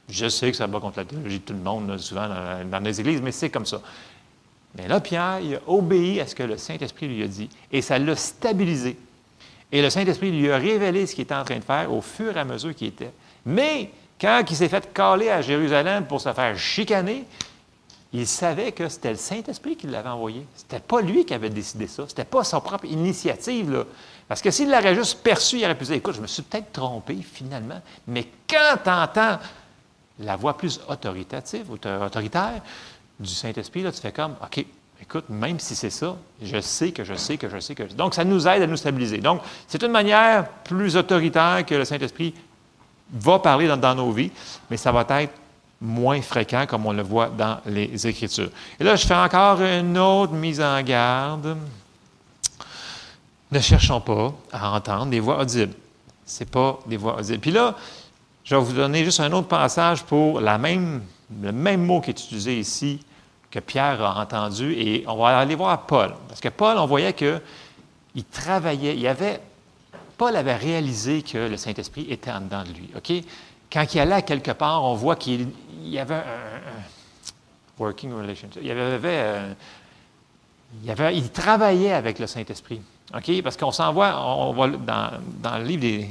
[0.09, 3.01] Je sais que ça va contre la théologie de tout le monde, souvent dans, les
[3.01, 3.81] églises, mais c'est comme ça.
[4.77, 7.81] Mais là, Pierre, il a obéi à ce que le Saint-Esprit lui a dit, et
[7.81, 8.97] ça l'a stabilisé.
[9.73, 12.37] Et le Saint-Esprit lui a révélé ce qu'il était en train de faire au fur
[12.37, 13.11] et à mesure qu'il était.
[13.47, 17.25] Mais quand il s'est fait caler à Jérusalem pour se faire chicaner,
[18.13, 20.47] il savait que c'était le Saint-Esprit qui l'avait envoyé.
[20.55, 22.05] Ce n'était pas lui qui avait décidé ça.
[22.07, 23.87] Ce n'était pas sa propre initiative.
[24.29, 26.73] Parce que s'il l'aurait juste perçu, il aurait pu dire Écoute, je me suis peut-être
[26.73, 27.81] trompé finalement.
[28.07, 29.39] Mais quand tu entends
[30.19, 32.61] la voix plus autoritative, autoritaire
[33.19, 34.67] du Saint-Esprit, tu fais comme OK,
[35.03, 37.83] écoute, même si c'est ça, je sais que je sais que je sais que.
[37.95, 39.19] Donc, ça nous aide à nous stabiliser.
[39.19, 42.33] Donc, c'est une manière plus autoritaire que le Saint-Esprit
[43.13, 44.31] va parler dans nos vies,
[44.71, 45.35] mais ça va être
[45.81, 48.51] moins fréquent, comme on le voit dans les Écritures.
[48.79, 51.57] Et là, je fais encore une autre mise en garde.
[53.51, 55.75] Ne cherchons pas à entendre des voix audibles.
[56.25, 57.41] Ce pas des voix audibles.
[57.41, 57.75] Puis là,
[58.45, 61.03] je vais vous donner juste un autre passage pour même,
[61.43, 63.01] le même mot qui est utilisé ici
[63.53, 64.73] que Pierre a entendu.
[64.73, 66.15] Et on va aller voir Paul.
[66.27, 69.41] Parce que Paul, on voyait qu'il travaillait, il avait,
[70.17, 72.91] Paul avait réalisé que le Saint-Esprit était en dedans de lui.
[73.71, 75.49] Quand il allait quelque part, on voit qu'il
[75.83, 78.61] y avait un, working relationship.
[78.63, 79.53] Il, avait, euh,
[80.89, 82.81] avait, il travaillait avec le Saint-Esprit.
[83.45, 85.11] Parce qu'on s'en voit, on, dans,
[85.43, 86.07] dans, le livre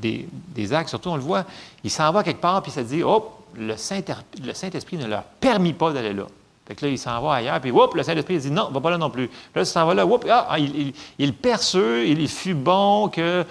[0.00, 1.44] des, actes, surtout, on le voit,
[1.84, 5.92] il s'en va quelque part, puis se dit, oh, le Saint-Esprit ne leur permet pas
[5.92, 6.24] d'aller là.
[6.70, 8.90] Fait que là, il s'en va ailleurs, puis whoop, le Saint-Esprit dit non, va pas
[8.90, 9.28] là non plus.
[9.56, 13.44] Là, il s'en va là, whoop, ah, il, il, il perçut, il fut bon, que.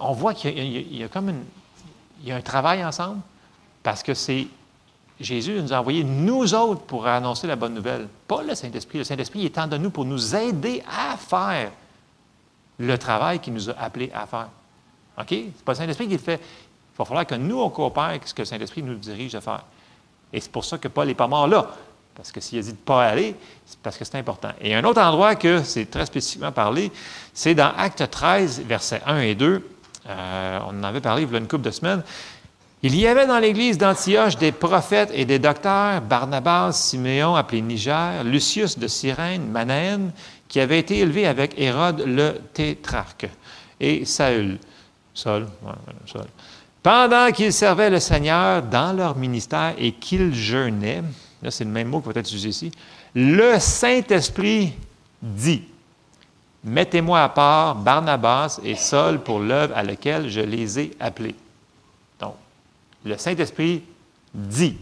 [0.00, 1.44] On voit qu'il y, a comme une,
[2.20, 3.20] il y a un travail ensemble
[3.84, 4.48] parce que c'est
[5.20, 8.98] Jésus nous a envoyé nous autres pour annoncer la bonne nouvelle, pas le Saint-Esprit.
[8.98, 11.70] Le Saint-Esprit est en de nous pour nous aider à faire
[12.80, 14.48] le travail qu'il nous a appelé à faire.
[15.20, 15.28] OK?
[15.28, 16.40] Ce n'est pas le Saint-Esprit qui le fait.
[16.40, 19.40] Il va falloir que nous, on coopère avec ce que le Saint-Esprit nous dirige à
[19.40, 19.62] faire.
[20.32, 21.70] Et c'est pour ça que Paul n'est pas mort là.
[22.14, 23.34] Parce que s'il a dit de ne pas aller,
[23.66, 24.50] c'est parce que c'est important.
[24.60, 26.92] Et un autre endroit que c'est très spécifiquement parlé,
[27.32, 29.68] c'est dans Acte 13, versets 1 et 2.
[30.06, 32.02] Euh, on en avait parlé il y a une couple de semaines.
[32.82, 38.22] Il y avait dans l'église d'Antioche des prophètes et des docteurs, Barnabas, Siméon, appelé Niger,
[38.24, 40.10] Lucius de Cyrène, Manaen,
[40.48, 43.26] qui avait été élevé avec Hérode le tétrarque,
[43.80, 44.58] et Saül.
[45.14, 45.46] Saul,
[46.06, 46.26] Saul.
[46.82, 51.02] Pendant qu'ils servaient le Seigneur dans leur ministère et qu'ils jeûnaient,
[51.50, 52.72] c'est le même mot qui va être utilisé ici,
[53.14, 54.74] le Saint-Esprit
[55.20, 55.64] dit,
[56.64, 61.34] Mettez-moi à part Barnabas et Saul pour l'œuvre à laquelle je les ai appelés.
[62.18, 62.34] Donc,
[63.04, 63.82] le Saint-Esprit
[64.32, 64.78] dit.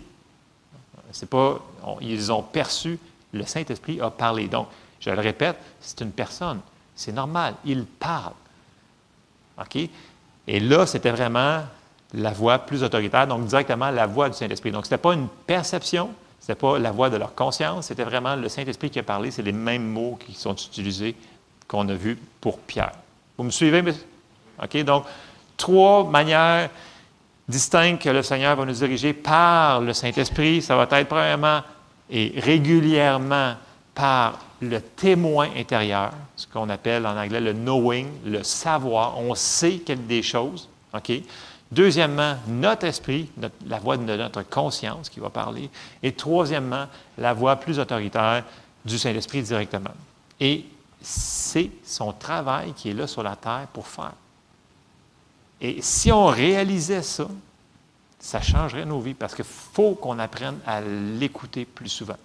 [1.10, 1.60] C'est pas,
[2.00, 2.98] ils ont perçu,
[3.32, 4.46] le Saint-Esprit a parlé.
[4.46, 4.68] Donc,
[5.00, 6.60] je le répète, c'est une personne.
[6.94, 7.54] C'est normal.
[7.64, 8.34] Il parle.
[9.58, 9.76] OK?
[10.46, 11.64] Et là, c'était vraiment
[12.14, 14.70] la voix plus autoritaire, donc directement la voix du Saint-Esprit.
[14.70, 16.10] Donc, ce n'était pas une perception,
[16.42, 19.30] ce n'était pas la voix de leur conscience, c'était vraiment le Saint-Esprit qui a parlé.
[19.30, 21.14] C'est les mêmes mots qui sont utilisés
[21.68, 22.90] qu'on a vus pour Pierre.
[23.38, 23.84] Vous me suivez?
[24.60, 24.76] OK?
[24.82, 25.04] Donc,
[25.56, 26.68] trois manières
[27.46, 30.62] distinctes que le Seigneur va nous diriger par le Saint-Esprit.
[30.62, 31.60] Ça va être premièrement
[32.10, 33.54] et régulièrement
[33.94, 39.16] par le témoin intérieur, ce qu'on appelle en anglais le knowing, le savoir.
[39.16, 40.68] On sait quelque des choses.
[40.92, 41.12] OK?
[41.72, 43.30] Deuxièmement, notre esprit,
[43.66, 45.70] la voix de notre conscience qui va parler.
[46.02, 46.84] Et troisièmement,
[47.16, 48.44] la voix plus autoritaire
[48.84, 49.94] du Saint-Esprit directement.
[50.38, 50.66] Et
[51.00, 54.12] c'est son travail qui est là sur la terre pour faire.
[55.62, 57.26] Et si on réalisait ça,
[58.20, 62.18] ça changerait nos vies parce qu'il faut qu'on apprenne à l'écouter plus souvent.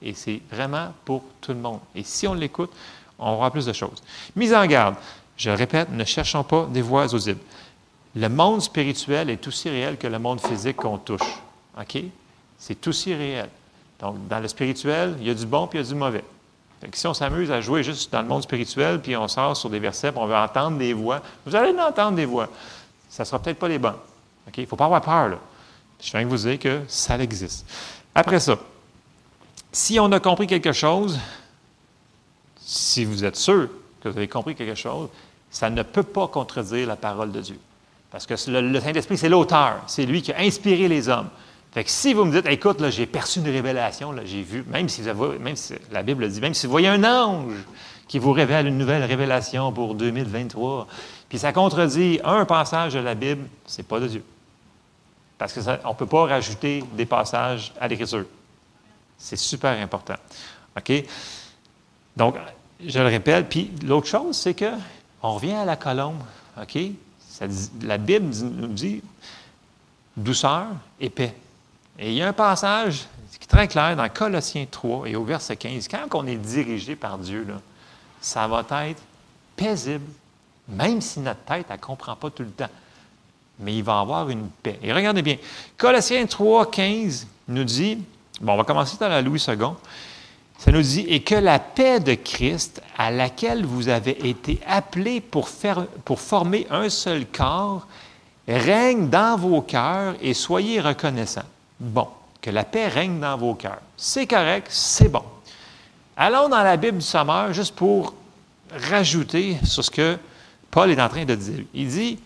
[0.00, 1.80] Et c'est vraiment pour tout le monde.
[1.96, 2.70] Et si on l'écoute,
[3.18, 4.00] on aura plus de choses.
[4.36, 4.94] Mise en garde,
[5.36, 7.40] je répète, ne cherchons pas des voix audibles.
[8.16, 11.40] Le monde spirituel est aussi réel que le monde physique qu'on touche.
[11.78, 12.02] OK?
[12.58, 13.48] C'est aussi réel.
[14.00, 16.24] Donc, dans le spirituel, il y a du bon puis il y a du mauvais.
[16.92, 19.78] si on s'amuse à jouer juste dans le monde spirituel, puis on sort sur des
[19.78, 22.48] versets, puis on veut entendre des voix, vous allez entendre des voix.
[23.08, 23.98] Ça ne sera peut-être pas les bonnes.
[24.46, 24.56] OK?
[24.56, 25.38] Il ne faut pas avoir peur.
[26.00, 27.66] Je viens de vous dire que ça existe.
[28.14, 28.56] Après ça,
[29.72, 31.18] si on a compris quelque chose,
[32.56, 33.68] si vous êtes sûr
[34.00, 35.08] que vous avez compris quelque chose,
[35.50, 37.58] ça ne peut pas contredire la parole de Dieu.
[38.10, 39.82] Parce que le, Saint-Esprit, c'est l'auteur.
[39.86, 41.28] C'est lui qui a inspiré les hommes.
[41.72, 45.02] Fait que si vous me dites, écoute, j'ai perçu une révélation, j'ai vu, même si,
[45.02, 47.52] même si la Bible dit, même si vous voyez un ange
[48.08, 50.86] qui vous révèle une nouvelle révélation pour 2023,
[51.28, 54.24] puis ça contredit un passage de la Bible, c'est pas de Dieu.
[55.36, 58.24] Parce qu'on ne peut pas rajouter des passages à l'Écriture.
[59.18, 60.16] C'est super important.
[60.76, 61.04] OK?
[62.16, 62.36] Donc,
[62.84, 63.48] je le répète.
[63.48, 64.70] Puis l'autre chose, c'est que
[65.22, 66.20] on revient à la colombe.
[66.60, 66.78] OK?
[67.82, 69.02] La Bible nous dit
[70.16, 70.66] douceur
[71.00, 71.34] et paix.
[71.98, 75.24] Et il y a un passage qui est très clair dans Colossiens 3 et au
[75.24, 75.88] verset 15.
[75.88, 77.46] Quand on est dirigé par Dieu,
[78.20, 79.02] ça va être
[79.56, 80.06] paisible,
[80.68, 82.70] même si notre tête ne comprend pas tout le temps.
[83.60, 84.78] Mais il va avoir une paix.
[84.82, 85.36] Et regardez bien,
[85.76, 87.98] Colossiens 3, 15 nous dit,
[88.40, 89.56] bon, on va commencer dans la Louis II.
[90.58, 95.20] Ça nous dit, et que la paix de Christ, à laquelle vous avez été appelés
[95.20, 97.86] pour, faire, pour former un seul corps,
[98.48, 101.42] règne dans vos cœurs et soyez reconnaissants.
[101.78, 102.08] Bon,
[102.42, 103.80] que la paix règne dans vos cœurs.
[103.96, 105.22] C'est correct, c'est bon.
[106.16, 108.14] Allons dans la Bible du Sommeur juste pour
[108.72, 110.18] rajouter sur ce que
[110.72, 111.64] Paul est en train de dire.
[111.72, 112.18] Il dit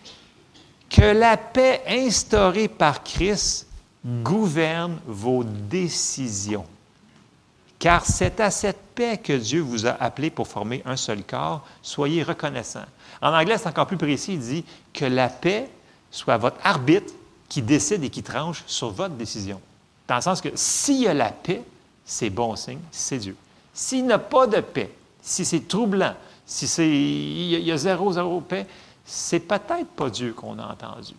[0.89, 3.67] que la paix instaurée par Christ
[4.03, 6.65] gouverne vos décisions.
[7.83, 11.67] Car c'est à cette paix que Dieu vous a appelé pour former un seul corps.
[11.81, 12.85] Soyez reconnaissants.
[13.21, 14.35] En anglais, c'est encore plus précis.
[14.35, 15.69] Il dit que la paix
[16.09, 17.13] soit votre arbitre
[17.49, 19.59] qui décide et qui tranche sur votre décision.
[20.07, 21.61] Dans le sens que s'il y a la paix,
[22.05, 23.35] c'est bon signe, c'est Dieu.
[23.73, 24.89] S'il n'y a pas de paix,
[25.21, 26.15] si c'est troublant,
[26.45, 28.65] si c'est il y a zéro, zéro paix,
[29.03, 31.15] c'est peut-être pas Dieu qu'on a entendu.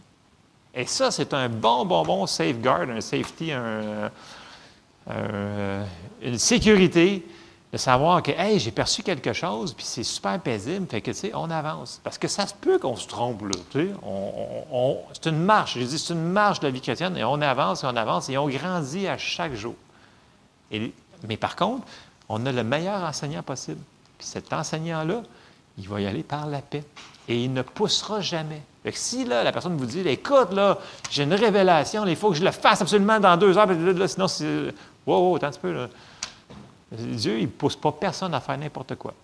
[0.73, 4.11] Et ça, c'est un bon, bon, bon safeguard, un safety, un,
[5.11, 5.85] euh,
[6.23, 7.27] une sécurité
[7.73, 11.17] de savoir que, hey, j'ai perçu quelque chose, puis c'est super paisible, fait que, tu
[11.17, 12.01] sais, on avance.
[12.05, 13.95] Parce que ça se peut qu'on se trompe, là, tu sais.
[15.13, 17.83] C'est une marche, je dis, c'est une marche de la vie chrétienne, et on avance,
[17.83, 19.75] et on avance, et on grandit à chaque jour.
[20.71, 21.85] Mais par contre,
[22.29, 23.81] on a le meilleur enseignant possible.
[24.19, 25.23] Puis cet enseignant-là,
[25.79, 26.85] il va y aller par la paix.
[27.27, 28.63] Et il ne poussera jamais.
[28.83, 30.79] Fait que si là, la personne vous dit, écoute, là,
[31.11, 33.69] j'ai une révélation, il faut que je le fasse absolument dans deux heures,
[34.07, 34.27] sinon,
[35.07, 35.73] Wow, wow, attends un peu.
[35.73, 35.89] Là.
[36.93, 39.15] Dieu, il ne pousse pas personne à faire n'importe quoi.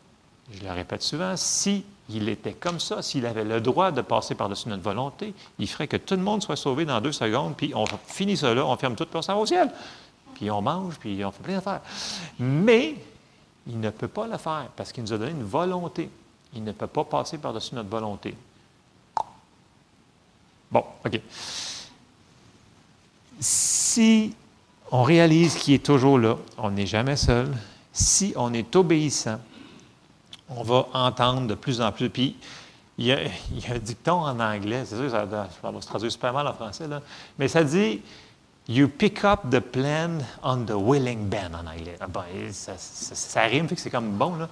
[0.53, 3.03] Je le répète souvent, si il était comme ça.
[3.03, 6.43] S'il avait le droit de passer par-dessus notre volonté, il ferait que tout le monde
[6.43, 9.47] soit sauvé dans deux secondes, puis on finit là, on ferme tout, pour ça au
[9.47, 9.71] ciel.
[10.35, 11.83] Puis on mange, puis on fait plein d'affaires.
[12.39, 12.97] Mais
[13.67, 16.11] il ne peut pas le faire parce qu'il nous a donné une volonté.
[16.55, 18.35] Il ne peut pas passer par-dessus notre volonté.
[20.71, 21.21] Bon, OK.
[23.39, 24.35] Si
[24.91, 27.49] on réalise qu'il est toujours là, on n'est jamais seul.
[27.93, 29.41] Si on est obéissant,
[30.49, 32.11] on va entendre de plus en plus.
[32.11, 32.37] Puis,
[32.99, 33.19] il y a,
[33.71, 36.87] un dicton en anglais, c'est sûr, ça, ça va se traduire super mal en français,
[36.87, 37.01] là,
[37.39, 38.03] mais ça dit
[38.69, 41.97] You pick up the plan on the willing band en anglais.
[42.01, 42.07] Ah
[42.53, 44.37] ça, ça, rime, fait que c'est comme bon.
[44.37, 44.49] Là.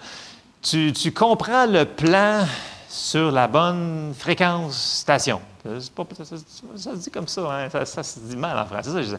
[0.62, 2.44] Tu, tu, comprends le plan
[2.88, 5.40] sur la bonne fréquence station.
[5.94, 6.36] Pas, ça,
[6.94, 7.84] se dit comme ça, hein?
[7.84, 9.18] ça, se dit mal en français.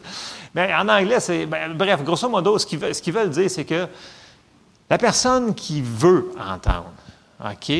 [0.54, 1.46] Mais en anglais, c'est.
[1.46, 3.86] Ben, bref, grosso modo, ce qu'ils veulent dire, c'est que
[4.88, 6.90] la personne qui veut entendre,
[7.44, 7.72] OK,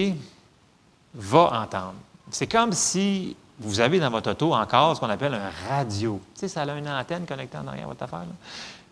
[1.14, 1.94] va entendre.
[2.30, 6.20] C'est comme si vous avez dans votre auto encore ce qu'on appelle un radio.
[6.34, 8.24] Tu sais, ça a une antenne connectée en arrière à votre affaire.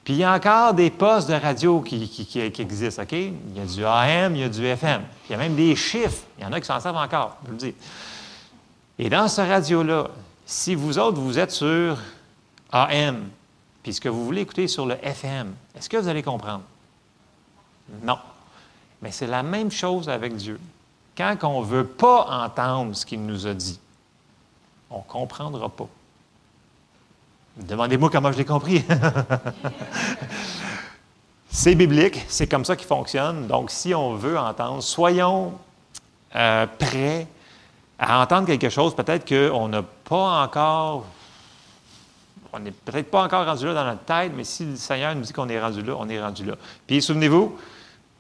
[0.08, 3.12] Puis il y a encore des postes de radio qui, qui, existent, OK?
[3.12, 5.02] Il y a du AM, il y a du FM.
[5.28, 6.22] il y a même des chiffres.
[6.38, 7.74] Il y en a qui s'en servent encore, je vous le dis.
[8.98, 10.08] Et dans ce radio-là,
[10.46, 11.98] si vous autres, vous êtes sur
[12.72, 13.28] AM,
[13.82, 16.62] puis ce que vous voulez écouter sur le FM, est-ce que vous allez comprendre?
[18.02, 18.16] Non.
[19.02, 20.58] Mais c'est la même chose avec Dieu.
[21.18, 23.78] Quand on ne veut pas entendre ce qu'il nous a dit,
[24.88, 25.88] on ne comprendra pas.
[27.58, 28.84] Demandez-moi comment je l'ai compris.
[31.50, 33.48] c'est biblique, c'est comme ça qu'il fonctionne.
[33.48, 35.54] Donc, si on veut entendre, soyons
[36.36, 37.26] euh, prêts
[37.98, 38.94] à entendre quelque chose.
[38.94, 41.04] Peut-être qu'on n'a pas encore,
[42.52, 45.22] on n'est peut-être pas encore rendu là dans notre tête, mais si le Seigneur nous
[45.22, 46.54] dit qu'on est rendu là, on est rendu là.
[46.86, 47.58] Puis, souvenez-vous,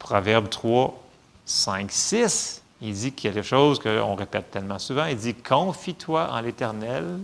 [0.00, 1.00] Proverbe 3,
[1.44, 5.06] 5, 6, il dit quelque chose qu'on répète tellement souvent.
[5.06, 7.18] Il dit Confie-toi en l'Éternel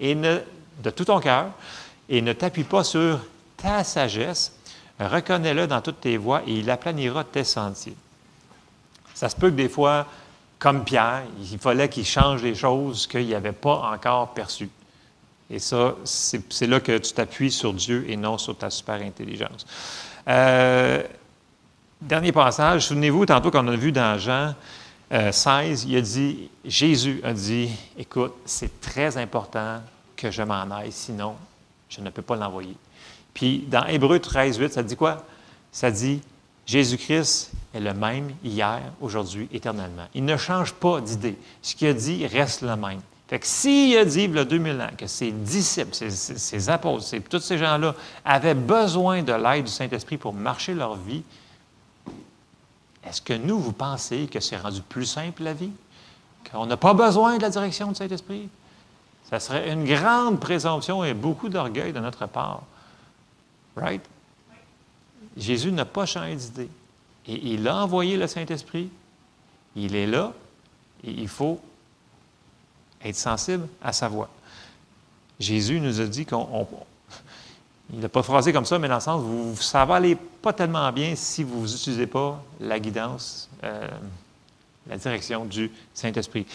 [0.00, 0.38] et ne,
[0.82, 1.46] de tout ton cœur
[2.08, 3.20] et ne t'appuie pas sur
[3.56, 4.52] ta sagesse.
[4.98, 7.96] Reconnais-le dans toutes tes voies et il aplanira tes sentiers.
[9.14, 10.06] Ça se peut que des fois,
[10.58, 14.70] comme Pierre, il fallait qu'il change les choses qu'il n'avait pas encore perçues.
[15.50, 19.66] Et ça, c'est là que tu t'appuies sur Dieu et non sur ta super intelligence.
[20.28, 21.02] Euh,
[22.02, 24.56] Dernier passage, souvenez-vous, tantôt qu'on a vu dans Jean
[25.08, 29.80] 16, euh, il a dit, Jésus a dit, écoute, c'est très important
[30.22, 31.34] que je m'en aille, sinon
[31.88, 32.76] je ne peux pas l'envoyer.
[33.34, 35.24] Puis dans Hébreu 13, 8, ça dit quoi?
[35.72, 36.20] Ça dit,
[36.64, 40.06] Jésus-Christ est le même hier, aujourd'hui, éternellement.
[40.14, 41.36] Il ne change pas d'idée.
[41.60, 43.00] Ce qu'il a dit reste le même.
[43.26, 46.68] Fait que s'il a dit, il y a 2000 ans, que ses disciples, ses, ses
[46.68, 47.94] apôtres, tous ces gens-là
[48.24, 51.22] avaient besoin de l'aide du Saint-Esprit pour marcher leur vie,
[53.04, 55.72] est-ce que nous, vous pensez que c'est rendu plus simple la vie?
[56.50, 58.48] Qu'on n'a pas besoin de la direction du Saint-Esprit?
[59.32, 62.64] Ça serait une grande présomption et beaucoup d'orgueil de notre part.
[63.74, 64.04] Right?
[65.38, 66.68] Jésus n'a pas changé d'idée.
[67.26, 68.90] Et il a envoyé le Saint-Esprit.
[69.74, 70.34] Il est là.
[71.02, 71.58] Et il faut
[73.02, 74.28] être sensible à sa voix.
[75.40, 76.68] Jésus nous a dit qu'on
[77.90, 79.98] il n'a pas phrasé comme ça, mais dans le sens, vous, ça va
[80.42, 83.88] pas tellement bien si vous n'utilisez pas la guidance, euh,
[84.90, 86.46] la direction du Saint-Esprit.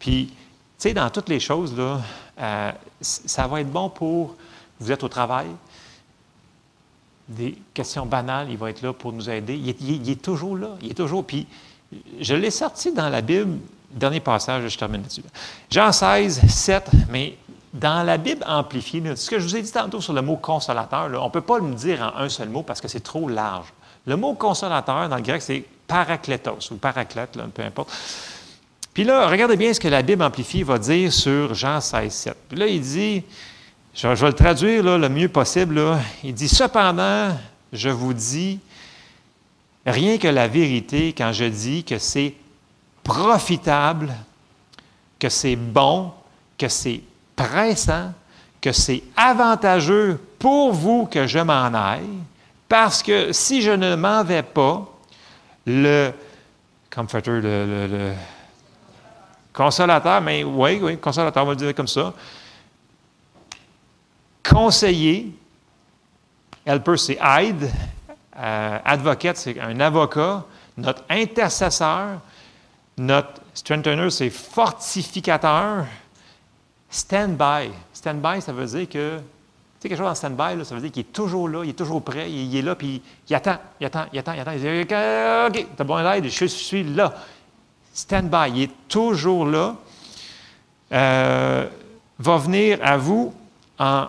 [0.00, 0.32] Puis,
[0.78, 4.36] sais, dans toutes les choses, euh, ça va être bon pour,
[4.80, 5.46] vous êtes au travail,
[7.28, 9.54] des questions banales, il va être là pour nous aider.
[9.56, 11.24] Il est, toujours là, il est toujours.
[11.24, 11.46] Puis,
[12.20, 13.58] je l'ai sorti dans la Bible,
[13.90, 15.22] dernier passage, je termine là-dessus.
[15.70, 17.36] Jean 16, 7, mais
[17.72, 21.10] dans la Bible amplifiée, ce que je vous ai dit tantôt sur le mot consolateur,
[21.20, 23.72] on ne peut pas le dire en un seul mot parce que c'est trop large.
[24.06, 27.90] Le mot consolateur, dans le grec, c'est parakletos ou paraclète, peu importe.
[28.96, 32.36] Puis là, regardez bien ce que la Bible amplifiée va dire sur Jean 16, 7.
[32.48, 33.22] Puis là, il dit,
[33.92, 37.36] je, vais le traduire le mieux possible, il dit, cependant,
[37.74, 38.58] je vous dis
[39.84, 42.32] rien que la vérité quand je dis que c'est
[43.04, 44.14] profitable,
[45.18, 46.10] que c'est bon,
[46.56, 47.02] que c'est
[47.36, 48.14] pressant,
[48.62, 52.16] que c'est avantageux pour vous que je m'en aille,
[52.66, 54.90] parce que si je ne m'en vais pas,
[55.66, 56.12] le
[56.90, 58.14] comforter, le,
[59.56, 62.12] consolateur, mais oui, oui, consolateur, on va le dire comme ça,
[64.48, 65.34] conseiller,
[66.66, 67.70] helper, c'est aide,
[68.38, 70.44] euh, advocate, c'est un avocat,
[70.76, 72.20] notre intercesseur,
[72.98, 75.86] notre strengthener, c'est fortificateur,
[76.88, 77.70] Stand-by.
[77.92, 79.22] Stand-by, ça veut dire que, tu
[79.80, 82.02] sais, quelque chose en stand-by, ça veut dire qu'il est toujours là, il est toujours
[82.02, 84.52] prêt, il, est là, puis il attend, il attend, il attend, il attend.
[84.52, 87.12] Il dit OK, t'as besoin d'aide, je suis là.
[87.96, 89.76] Stand-by, il est toujours là,
[90.92, 91.66] euh,
[92.18, 93.32] va venir à vous
[93.78, 94.06] en,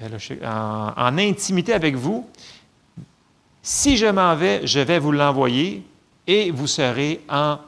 [0.00, 2.26] en intimité avec vous.
[3.62, 5.82] Si je m'en vais, je vais vous l'envoyer
[6.26, 7.58] et vous serez en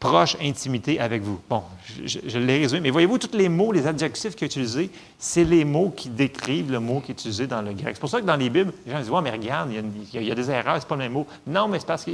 [0.00, 1.38] proche intimité avec vous.
[1.48, 1.62] Bon,
[2.04, 5.64] je, l'ai résumé, mais voyez-vous, tous les mots, les adjectifs qu'il a utilisés, c'est les
[5.64, 7.90] mots qui décrivent le mot qui est utilisé dans le grec.
[7.94, 10.30] C'est pour ça que dans les Bibles, les gens disent, ouais, mais regarde, il y,
[10.30, 11.26] a, des erreurs, c'est pas le même mot.
[11.46, 12.10] Non, mais c'est parce que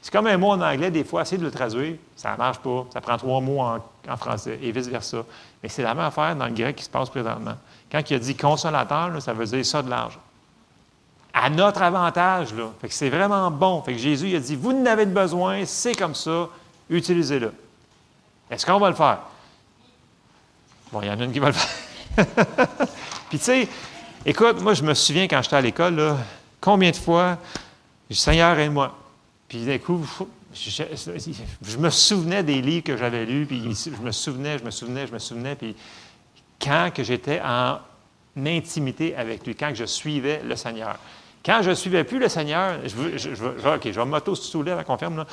[0.00, 2.58] c'est comme un mot en anglais, des fois, essayer de le traduire, ça ne marche
[2.58, 5.24] pas, ça prend trois mots en, français et vice-versa.
[5.62, 7.56] Mais c'est la même affaire dans le grec qui se passe présentement.
[7.90, 10.20] Quand il a dit consolateur, ça veut dire ça de l'argent.
[11.34, 12.70] À notre avantage, là.
[12.80, 13.82] Fait que c'est vraiment bon.
[13.82, 16.48] Fait que Jésus a dit, vous n'avez de besoin, c'est comme ça,
[16.88, 17.52] utilisez-le.
[18.50, 19.18] Est-ce qu'on va le faire?
[20.90, 22.26] Bon, il y en a une qui va le faire.
[23.28, 23.68] Puis tu sais,
[24.24, 26.16] écoute, moi je me souviens quand j'étais à l'école,
[26.60, 27.36] combien de fois,
[28.10, 28.94] Seigneur, aide-moi.
[29.48, 30.06] Puis d'un coup,
[30.52, 35.06] je, me souvenais des livres que j'avais lus, puis je me souvenais, je me souvenais,
[35.06, 35.74] je me souvenais, puis
[36.60, 37.78] quand que j'étais en
[38.36, 40.98] intimité avec lui, quand que je suivais le Seigneur.
[41.44, 44.84] Quand je ne suivais plus le Seigneur, je, je, je, OK, je vais m'auto-soulever, la
[44.84, 45.26] confirme, là.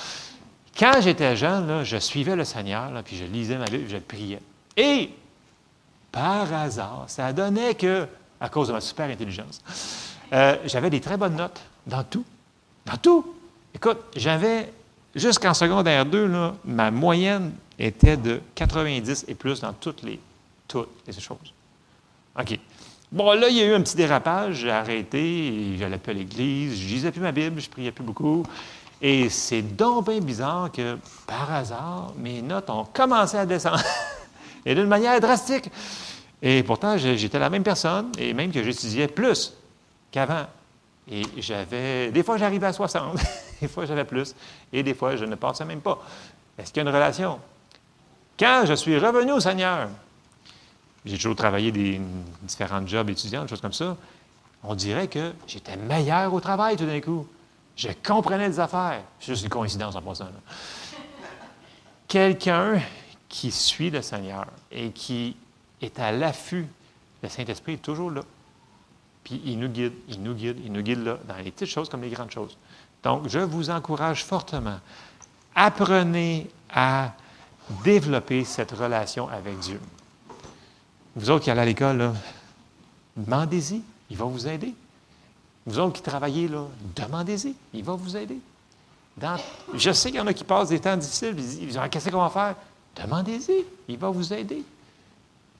[0.77, 4.41] Quand j'étais jeune, je suivais le Seigneur, puis je lisais ma Bible, je priais.
[4.75, 5.09] Et,
[6.11, 8.07] par hasard, ça donnait que,
[8.39, 9.61] à cause de ma super intelligence,
[10.33, 12.25] euh, j'avais des très bonnes notes dans tout.
[12.85, 13.34] Dans tout.
[13.75, 14.71] Écoute, j'avais,
[15.13, 16.31] jusqu'en secondaire 2,
[16.63, 20.17] ma moyenne était de 90 et plus dans toutes les,
[20.65, 21.53] toutes les choses.
[22.39, 22.57] OK.
[23.11, 26.79] Bon, là, il y a eu un petit dérapage, j'ai arrêté, j'allais plus à l'église,
[26.79, 28.45] je lisais plus ma Bible, je priais plus beaucoup.
[29.01, 30.97] Et c'est donc bien bizarre que,
[31.27, 33.83] par hasard, mes notes ont commencé à descendre.
[34.65, 35.69] et d'une manière drastique.
[36.41, 39.53] Et pourtant, j'étais la même personne, et même que j'étudiais plus
[40.11, 40.45] qu'avant.
[41.09, 42.11] Et j'avais.
[42.11, 43.19] Des fois, j'arrivais à 60,
[43.61, 44.35] des fois, j'avais plus,
[44.73, 45.99] et des fois, je ne passais même pas.
[46.57, 47.39] Est-ce qu'il y a une relation?
[48.37, 49.89] Quand je suis revenu au Seigneur,
[51.05, 52.01] j'ai toujours travaillé des
[52.41, 53.95] différents jobs étudiants, des choses comme ça,
[54.63, 57.27] on dirait que j'étais meilleur au travail tout d'un coup.
[57.75, 59.01] Je comprenais des affaires.
[59.19, 60.27] C'est juste une coïncidence en passant.
[62.07, 62.81] Quelqu'un
[63.29, 65.35] qui suit le Seigneur et qui
[65.81, 66.67] est à l'affût,
[67.21, 68.21] le Saint-Esprit est toujours là.
[69.25, 71.89] Puis il nous guide, il nous guide, il nous guide là, dans les petites choses
[71.89, 72.55] comme les grandes choses.
[73.03, 74.79] Donc, je vous encourage fortement.
[75.55, 77.11] Apprenez à
[77.83, 79.81] développer cette relation avec Dieu.
[81.15, 82.13] Vous autres qui allez à l'école,
[83.17, 84.73] demandez-y, il va vous aider.
[85.65, 86.65] Vous autres qui travaillez là,
[86.95, 88.37] demandez-y, il va vous aider.
[89.73, 92.21] je sais qu'il y en a qui passent des temps difficiles, ils disent Qu'est-ce qu'on
[92.21, 92.55] va faire
[92.95, 94.63] Demandez-y, il va vous aider.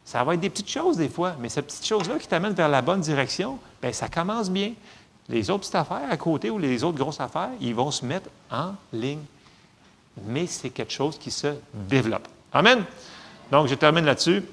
[0.05, 2.69] Ça va être des petites choses des fois, mais ces petites choses-là qui t'amènent vers
[2.69, 4.73] la bonne direction, bien, ça commence bien.
[5.27, 8.29] Les autres petites affaires à côté ou les autres grosses affaires, ils vont se mettre
[8.51, 9.23] en ligne.
[10.27, 12.27] Mais c'est quelque chose qui se développe.
[12.53, 12.83] Amen.
[13.51, 14.43] Donc, je termine là-dessus.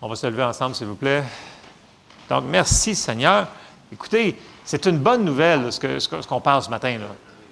[0.00, 1.24] On va se lever ensemble, s'il vous plaît.
[2.30, 3.48] Donc, merci Seigneur.
[3.92, 6.98] Écoutez, c'est une bonne nouvelle, ce qu'on parle ce matin.
[6.98, 7.06] Là.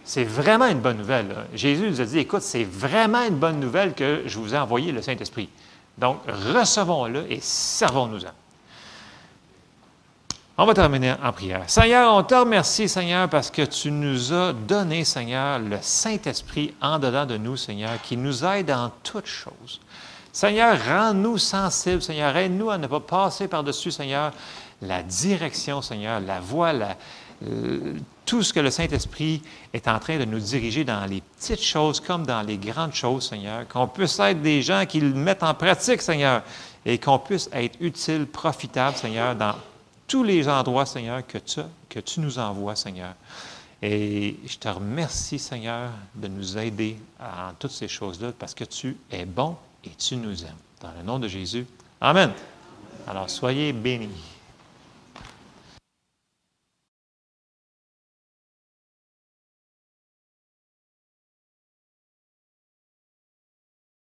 [0.04, 1.34] C'est vraiment une bonne nouvelle.
[1.54, 4.92] Jésus nous a dit, écoute, c'est vraiment une bonne nouvelle que je vous ai envoyé
[4.92, 5.48] le Saint-Esprit.
[6.00, 8.30] Donc, recevons-le et servons-nous-en.
[10.56, 11.62] On va terminer en prière.
[11.68, 16.98] Seigneur, on te remercie, Seigneur, parce que tu nous as donné, Seigneur, le Saint-Esprit en
[16.98, 19.80] dedans de nous, Seigneur, qui nous aide en toutes choses.
[20.32, 22.36] Seigneur, rends-nous sensibles, Seigneur.
[22.36, 24.32] Aide-nous à ne pas passer par-dessus, Seigneur,
[24.82, 26.72] la direction, Seigneur, la voie,
[27.46, 27.94] euh,
[28.30, 31.98] tout ce que le Saint-Esprit est en train de nous diriger dans les petites choses
[31.98, 33.66] comme dans les grandes choses, Seigneur.
[33.66, 36.44] Qu'on puisse être des gens qui le mettent en pratique, Seigneur,
[36.86, 39.56] et qu'on puisse être utile, profitable, Seigneur, dans
[40.06, 41.58] tous les endroits, Seigneur, que tu,
[41.88, 43.14] que tu nous envoies, Seigneur.
[43.82, 48.96] Et je te remercie, Seigneur, de nous aider en toutes ces choses-là parce que tu
[49.10, 50.54] es bon et tu nous aimes.
[50.80, 51.66] Dans le nom de Jésus.
[52.00, 52.30] Amen.
[53.08, 54.08] Alors, soyez bénis.